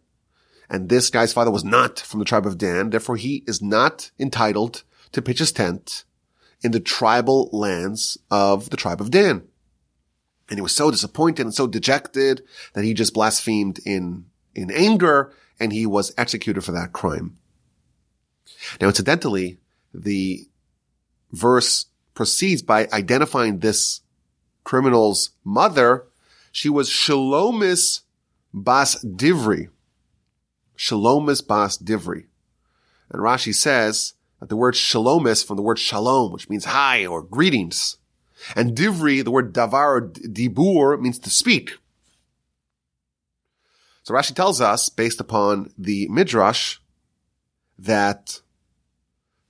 and 0.73 0.89
this 0.89 1.11
guy's 1.11 1.31
father 1.31 1.51
was 1.51 1.63
not 1.63 1.99
from 1.99 2.19
the 2.19 2.25
tribe 2.25 2.47
of 2.47 2.57
Dan, 2.57 2.89
therefore 2.89 3.15
he 3.15 3.43
is 3.45 3.61
not 3.61 4.09
entitled 4.19 4.83
to 5.11 5.21
pitch 5.21 5.37
his 5.37 5.51
tent 5.51 6.03
in 6.63 6.71
the 6.71 6.79
tribal 6.79 7.47
lands 7.53 8.17
of 8.31 8.71
the 8.71 8.75
tribe 8.75 8.99
of 8.99 9.11
Dan. 9.11 9.43
And 10.49 10.57
he 10.57 10.61
was 10.61 10.75
so 10.75 10.89
disappointed 10.89 11.45
and 11.45 11.53
so 11.53 11.67
dejected 11.67 12.41
that 12.73 12.83
he 12.83 12.95
just 12.95 13.13
blasphemed 13.13 13.81
in, 13.85 14.25
in 14.55 14.71
anger 14.71 15.31
and 15.59 15.71
he 15.71 15.85
was 15.85 16.11
executed 16.17 16.63
for 16.63 16.71
that 16.71 16.91
crime. 16.91 17.37
Now, 18.81 18.87
incidentally, 18.87 19.59
the 19.93 20.47
verse 21.31 21.85
proceeds 22.15 22.63
by 22.63 22.87
identifying 22.91 23.59
this 23.59 24.01
criminal's 24.63 25.29
mother. 25.43 26.07
She 26.51 26.69
was 26.69 26.89
Shalomis 26.89 28.01
Bas 28.51 29.03
Divri. 29.03 29.69
Shalomis 30.77 31.45
Bas 31.45 31.77
Divri. 31.77 32.25
And 33.09 33.21
Rashi 33.21 33.53
says 33.53 34.13
that 34.39 34.49
the 34.49 34.55
word 34.55 34.75
shalom 34.75 35.23
Shalomis 35.23 35.45
from 35.45 35.57
the 35.57 35.63
word 35.63 35.79
Shalom, 35.79 36.31
which 36.31 36.49
means 36.49 36.65
hi 36.65 37.05
or 37.05 37.21
greetings. 37.21 37.97
And 38.55 38.75
Divri, 38.75 39.23
the 39.23 39.31
word 39.31 39.53
Davar 39.53 39.73
or 39.73 40.01
Dibur 40.09 40.99
means 40.99 41.19
to 41.19 41.29
speak. 41.29 41.77
So 44.03 44.13
Rashi 44.13 44.35
tells 44.35 44.59
us, 44.59 44.89
based 44.89 45.21
upon 45.21 45.71
the 45.77 46.07
Midrash, 46.09 46.77
that 47.79 48.41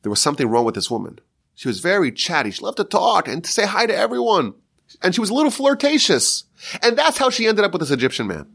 there 0.03 0.09
was 0.11 0.21
something 0.21 0.47
wrong 0.47 0.65
with 0.65 0.75
this 0.75 0.91
woman. 0.91 1.19
She 1.55 1.67
was 1.67 1.79
very 1.79 2.11
chatty. 2.11 2.51
She 2.51 2.61
loved 2.61 2.77
to 2.77 2.83
talk 2.83 3.27
and 3.27 3.43
to 3.43 3.49
say 3.49 3.65
hi 3.65 3.85
to 3.85 3.95
everyone. 3.95 4.53
And 5.01 5.15
she 5.15 5.21
was 5.21 5.31
a 5.31 5.33
little 5.33 5.51
flirtatious. 5.51 6.43
And 6.83 6.97
that's 6.97 7.17
how 7.17 7.29
she 7.31 7.47
ended 7.47 7.65
up 7.65 7.71
with 7.71 7.79
this 7.79 7.91
Egyptian 7.91 8.27
man. 8.27 8.47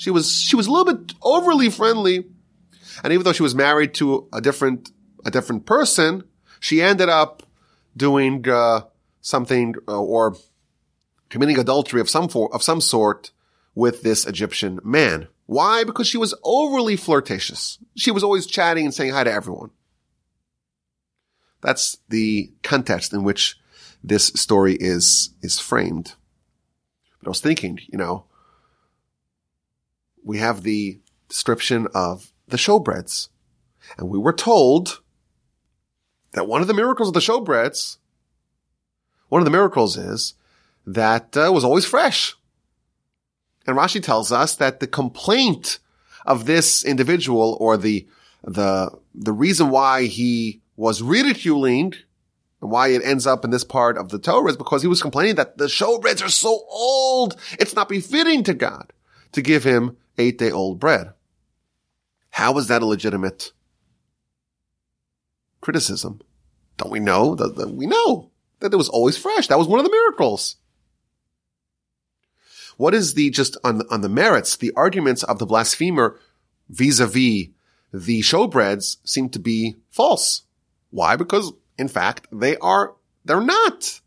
She 0.00 0.10
was, 0.10 0.32
she 0.32 0.56
was 0.56 0.66
a 0.66 0.72
little 0.72 0.94
bit 0.94 1.12
overly 1.20 1.68
friendly. 1.68 2.24
And 3.04 3.12
even 3.12 3.22
though 3.22 3.34
she 3.34 3.42
was 3.42 3.54
married 3.54 3.92
to 3.96 4.26
a 4.32 4.40
different, 4.40 4.90
a 5.26 5.30
different 5.30 5.66
person, 5.66 6.24
she 6.58 6.80
ended 6.80 7.10
up 7.10 7.42
doing, 7.94 8.48
uh, 8.48 8.84
something, 9.20 9.74
uh, 9.86 10.00
or 10.00 10.36
committing 11.28 11.58
adultery 11.58 12.00
of 12.00 12.08
some 12.08 12.30
for, 12.30 12.48
of 12.54 12.62
some 12.62 12.80
sort 12.80 13.30
with 13.74 14.00
this 14.00 14.24
Egyptian 14.24 14.80
man. 14.82 15.28
Why? 15.44 15.84
Because 15.84 16.06
she 16.06 16.16
was 16.16 16.34
overly 16.44 16.96
flirtatious. 16.96 17.78
She 17.94 18.10
was 18.10 18.24
always 18.24 18.46
chatting 18.46 18.86
and 18.86 18.94
saying 18.94 19.12
hi 19.12 19.24
to 19.24 19.30
everyone. 19.30 19.70
That's 21.60 21.98
the 22.08 22.50
context 22.62 23.12
in 23.12 23.22
which 23.22 23.60
this 24.02 24.28
story 24.28 24.78
is, 24.80 25.34
is 25.42 25.58
framed. 25.58 26.14
But 27.18 27.28
I 27.28 27.30
was 27.32 27.40
thinking, 27.42 27.80
you 27.92 27.98
know, 27.98 28.24
we 30.24 30.38
have 30.38 30.62
the 30.62 31.00
description 31.28 31.86
of 31.94 32.32
the 32.48 32.56
showbreads. 32.56 33.28
And 33.98 34.08
we 34.08 34.18
were 34.18 34.32
told 34.32 35.00
that 36.32 36.46
one 36.46 36.60
of 36.60 36.68
the 36.68 36.74
miracles 36.74 37.08
of 37.08 37.14
the 37.14 37.20
showbreads, 37.20 37.98
one 39.28 39.40
of 39.40 39.44
the 39.44 39.50
miracles 39.50 39.96
is 39.96 40.34
that 40.86 41.36
uh, 41.36 41.50
was 41.52 41.64
always 41.64 41.84
fresh. 41.84 42.34
And 43.66 43.76
Rashi 43.76 44.02
tells 44.02 44.32
us 44.32 44.54
that 44.56 44.80
the 44.80 44.86
complaint 44.86 45.78
of 46.26 46.46
this 46.46 46.84
individual 46.84 47.56
or 47.60 47.76
the, 47.76 48.06
the, 48.42 48.90
the 49.14 49.32
reason 49.32 49.70
why 49.70 50.04
he 50.04 50.60
was 50.76 51.02
ridiculing 51.02 51.94
and 52.60 52.70
why 52.70 52.88
it 52.88 53.02
ends 53.04 53.26
up 53.26 53.44
in 53.44 53.50
this 53.50 53.64
part 53.64 53.96
of 53.96 54.10
the 54.10 54.18
Torah 54.18 54.50
is 54.50 54.56
because 54.56 54.82
he 54.82 54.88
was 54.88 55.02
complaining 55.02 55.36
that 55.36 55.58
the 55.58 55.66
showbreads 55.66 56.24
are 56.24 56.30
so 56.30 56.64
old. 56.68 57.36
It's 57.58 57.74
not 57.74 57.88
befitting 57.88 58.42
to 58.44 58.54
God 58.54 58.92
to 59.32 59.42
give 59.42 59.64
him 59.64 59.96
eight 60.18 60.38
day 60.38 60.50
old 60.50 60.78
bread. 60.78 61.12
How 62.30 62.56
is 62.58 62.68
that 62.68 62.82
a 62.82 62.86
legitimate 62.86 63.52
criticism? 65.60 66.20
Don't 66.76 66.92
we 66.92 67.00
know 67.00 67.34
that, 67.34 67.70
we 67.70 67.86
know 67.86 68.30
that 68.60 68.72
it 68.72 68.76
was 68.76 68.88
always 68.88 69.18
fresh? 69.18 69.48
That 69.48 69.58
was 69.58 69.68
one 69.68 69.80
of 69.80 69.84
the 69.84 69.92
miracles. 69.92 70.56
What 72.76 72.94
is 72.94 73.14
the, 73.14 73.30
just 73.30 73.56
on, 73.62 73.82
on 73.90 74.00
the 74.00 74.08
merits, 74.08 74.56
the 74.56 74.72
arguments 74.74 75.22
of 75.22 75.38
the 75.38 75.46
blasphemer 75.46 76.18
vis-a-vis 76.68 77.48
the 77.92 78.20
showbreads 78.20 78.96
seem 79.04 79.28
to 79.30 79.38
be 79.38 79.76
false. 79.90 80.42
Why? 80.90 81.16
Because 81.16 81.52
in 81.78 81.88
fact, 81.88 82.26
they 82.32 82.56
are, 82.58 82.94
they're 83.24 83.40
not. 83.40 84.00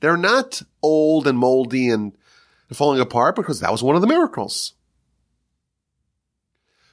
They're 0.00 0.16
not 0.16 0.62
old 0.82 1.26
and 1.26 1.38
moldy 1.38 1.90
and 1.90 2.16
falling 2.72 3.00
apart 3.00 3.36
because 3.36 3.60
that 3.60 3.72
was 3.72 3.82
one 3.82 3.96
of 3.96 4.02
the 4.02 4.06
miracles. 4.06 4.74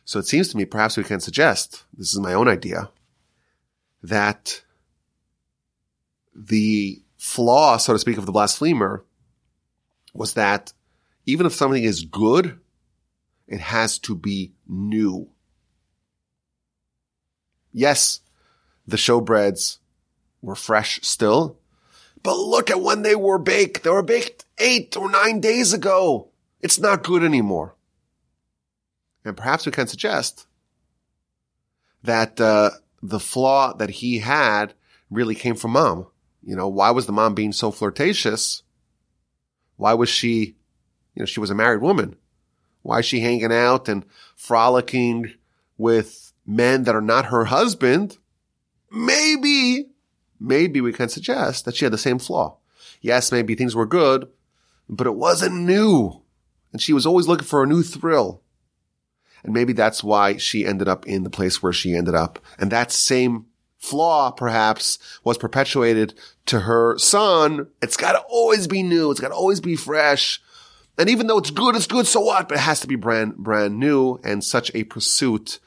So 0.06 0.20
it 0.20 0.28
seems 0.28 0.50
to 0.50 0.58
me 0.58 0.66
perhaps 0.66 0.98
we 0.98 1.04
can 1.04 1.20
suggest, 1.20 1.86
this 1.98 2.14
is 2.14 2.20
my 2.20 2.34
own 2.34 2.48
idea, 2.48 2.90
that 4.02 4.62
the 6.36 7.02
flaw, 7.18 7.78
so 7.78 7.94
to 7.94 8.00
speak, 8.00 8.18
of 8.18 8.26
the 8.26 8.32
blasphemer 8.32 9.04
was 10.14 10.34
that 10.34 10.74
even 11.26 11.46
if 11.46 11.54
something 11.54 11.84
is 11.84 12.04
good, 12.04 12.60
it 13.48 13.62
has 13.62 13.98
to 14.00 14.16
be 14.16 14.52
new. 14.68 15.30
Yes, 17.72 18.20
the 18.86 18.98
showbreads 18.98 19.78
were 20.42 20.56
fresh 20.56 21.00
still, 21.02 21.58
but 22.22 22.36
look 22.36 22.70
at 22.70 22.82
when 22.82 23.02
they 23.02 23.16
were 23.16 23.40
baked. 23.40 23.84
They 23.84 23.90
were 23.90 24.04
baked 24.04 24.46
eight 24.58 24.96
or 24.98 25.10
nine 25.10 25.40
days 25.40 25.74
ago. 25.74 26.30
It's 26.62 26.80
not 26.80 27.04
good 27.04 27.24
anymore. 27.24 27.76
And 29.26 29.38
perhaps 29.38 29.66
we 29.66 29.72
can 29.72 29.88
suggest 29.88 30.48
that 32.04 32.40
uh, 32.40 32.72
the 33.02 33.20
flaw 33.20 33.74
that 33.74 33.90
he 33.90 34.20
had 34.20 34.74
really 35.10 35.36
came 35.36 35.56
from 35.56 35.72
mom. 35.72 36.08
You 36.44 36.56
know, 36.56 36.68
why 36.68 36.92
was 36.92 37.06
the 37.06 37.14
mom 37.14 37.36
being 37.36 37.54
so 37.54 37.72
flirtatious? 37.72 38.64
Why 39.78 39.94
was 39.94 40.10
she, 40.10 40.56
you 41.16 41.22
know, 41.22 41.26
she 41.26 41.40
was 41.40 41.50
a 41.50 41.56
married 41.56 41.82
woman. 41.82 42.18
Why 42.82 43.00
is 43.00 43.06
she 43.06 43.22
hanging 43.22 43.54
out 43.54 43.88
and 43.88 44.06
frolicking 44.36 45.34
with 45.78 46.34
men 46.46 46.84
that 46.84 46.96
are 46.96 47.02
not 47.02 47.26
her 47.26 47.46
husband? 47.46 48.18
Maybe, 48.92 49.88
maybe 50.40 50.82
we 50.82 50.92
can 50.92 51.10
suggest 51.10 51.66
that 51.66 51.76
she 51.76 51.86
had 51.86 51.94
the 51.94 51.98
same 51.98 52.20
flaw. 52.20 52.58
Yes, 53.02 53.32
maybe 53.32 53.56
things 53.56 53.76
were 53.76 53.86
good, 53.86 54.28
but 54.90 55.08
it 55.08 55.16
wasn't 55.16 55.56
new. 55.56 56.22
And 56.72 56.82
she 56.82 56.94
was 56.94 57.06
always 57.06 57.28
looking 57.28 57.48
for 57.48 57.64
a 57.64 57.68
new 57.68 57.84
thrill. 57.84 58.42
And 59.44 59.54
maybe 59.54 59.74
that's 59.74 60.04
why 60.04 60.38
she 60.38 60.66
ended 60.66 60.88
up 60.88 61.06
in 61.06 61.24
the 61.24 61.30
place 61.30 61.62
where 61.62 61.74
she 61.74 61.96
ended 61.96 62.16
up. 62.16 62.40
And 62.58 62.72
that 62.72 62.92
same 62.92 63.46
flaw 63.78 64.32
perhaps 64.32 64.98
was 65.24 65.38
perpetuated 65.38 66.14
to 66.46 66.62
her 66.62 66.98
son. 66.98 67.68
It's 67.82 67.98
gotta 67.98 68.20
always 68.30 68.68
be 68.68 68.82
new. 68.82 69.12
It's 69.12 69.20
gotta 69.20 69.36
always 69.36 69.60
be 69.60 69.76
fresh. 69.76 70.42
And 70.98 71.10
even 71.10 71.28
though 71.28 71.40
it's 71.40 71.52
good, 71.52 71.76
it's 71.76 71.88
good. 71.88 72.08
So 72.08 72.22
what? 72.22 72.48
But 72.48 72.60
it 72.60 72.62
has 72.62 72.80
to 72.82 72.88
be 72.88 72.96
brand, 72.96 73.36
brand 73.36 73.80
new 73.80 74.20
and 74.24 74.44
such 74.44 74.72
a 74.74 74.86
pursuit 74.86 75.60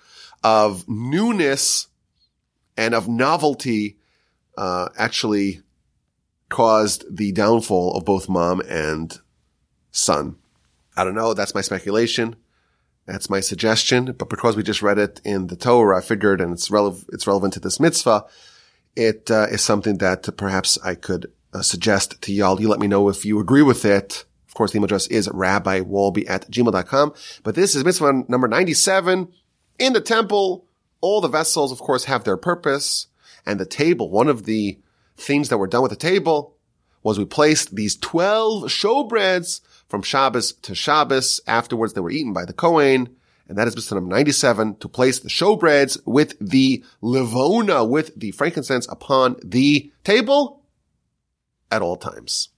of 0.42 0.88
newness 0.88 1.88
and 2.76 2.94
of 2.94 3.08
novelty, 3.08 3.98
uh, 4.56 4.88
actually 4.96 5.62
caused 6.48 7.04
the 7.14 7.32
downfall 7.32 7.96
of 7.96 8.04
both 8.04 8.28
mom 8.28 8.60
and 8.60 9.18
son. 9.90 10.36
I 10.96 11.04
don't 11.04 11.14
know. 11.14 11.34
That's 11.34 11.54
my 11.54 11.60
speculation. 11.60 12.36
That's 13.06 13.30
my 13.30 13.40
suggestion. 13.40 14.12
But 14.12 14.28
because 14.28 14.56
we 14.56 14.62
just 14.62 14.82
read 14.82 14.98
it 14.98 15.20
in 15.24 15.46
the 15.46 15.56
Torah, 15.56 15.98
I 15.98 16.00
figured, 16.00 16.40
and 16.40 16.52
it's 16.52 16.70
relevant, 16.70 17.08
it's 17.12 17.26
relevant 17.26 17.54
to 17.54 17.60
this 17.60 17.80
mitzvah. 17.80 18.26
It 18.96 19.30
uh, 19.30 19.46
is 19.50 19.62
something 19.62 19.98
that 19.98 20.36
perhaps 20.36 20.78
I 20.84 20.94
could 20.94 21.32
uh, 21.54 21.62
suggest 21.62 22.20
to 22.22 22.32
y'all. 22.32 22.60
You 22.60 22.68
let 22.68 22.80
me 22.80 22.88
know 22.88 23.08
if 23.08 23.24
you 23.24 23.38
agree 23.38 23.62
with 23.62 23.84
it. 23.84 24.24
Of 24.48 24.54
course, 24.54 24.72
the 24.72 24.78
email 24.78 24.86
address 24.86 25.06
is 25.06 25.28
rabbiwolbe 25.28 26.28
at 26.28 26.50
gmail.com. 26.50 27.14
But 27.42 27.54
this 27.54 27.74
is 27.74 27.84
mitzvah 27.84 28.24
number 28.28 28.48
97 28.48 29.28
in 29.78 29.92
the 29.92 30.00
temple. 30.00 30.66
All 31.00 31.20
the 31.20 31.28
vessels, 31.28 31.72
of 31.72 31.78
course, 31.78 32.04
have 32.04 32.24
their 32.24 32.36
purpose 32.36 33.06
and 33.44 33.60
the 33.60 33.66
table. 33.66 34.10
One 34.10 34.28
of 34.28 34.44
the 34.44 34.78
things 35.16 35.48
that 35.48 35.58
were 35.58 35.66
done 35.66 35.82
with 35.82 35.90
the 35.90 35.96
table 35.96 36.56
was 37.02 37.18
we 37.18 37.24
placed 37.24 37.76
these 37.76 37.96
12 37.96 38.64
showbreads 38.64 39.60
from 39.88 40.02
Shabbos 40.02 40.52
to 40.62 40.74
Shabbos. 40.74 41.40
Afterwards, 41.46 41.92
they 41.92 42.00
were 42.00 42.10
eaten 42.10 42.32
by 42.32 42.44
the 42.44 42.52
Kohen. 42.52 43.16
And 43.48 43.56
that 43.56 43.68
is 43.68 43.76
mitzvah 43.76 43.96
number 43.96 44.14
97 44.14 44.76
to 44.78 44.88
place 44.88 45.20
the 45.20 45.28
showbreads 45.28 45.98
with 46.04 46.36
the 46.40 46.84
levona, 47.02 47.88
with 47.88 48.18
the 48.18 48.32
frankincense 48.32 48.88
upon 48.88 49.36
the 49.44 49.92
table 50.02 50.64
at 51.70 51.82
all 51.82 51.96
times. 51.96 52.48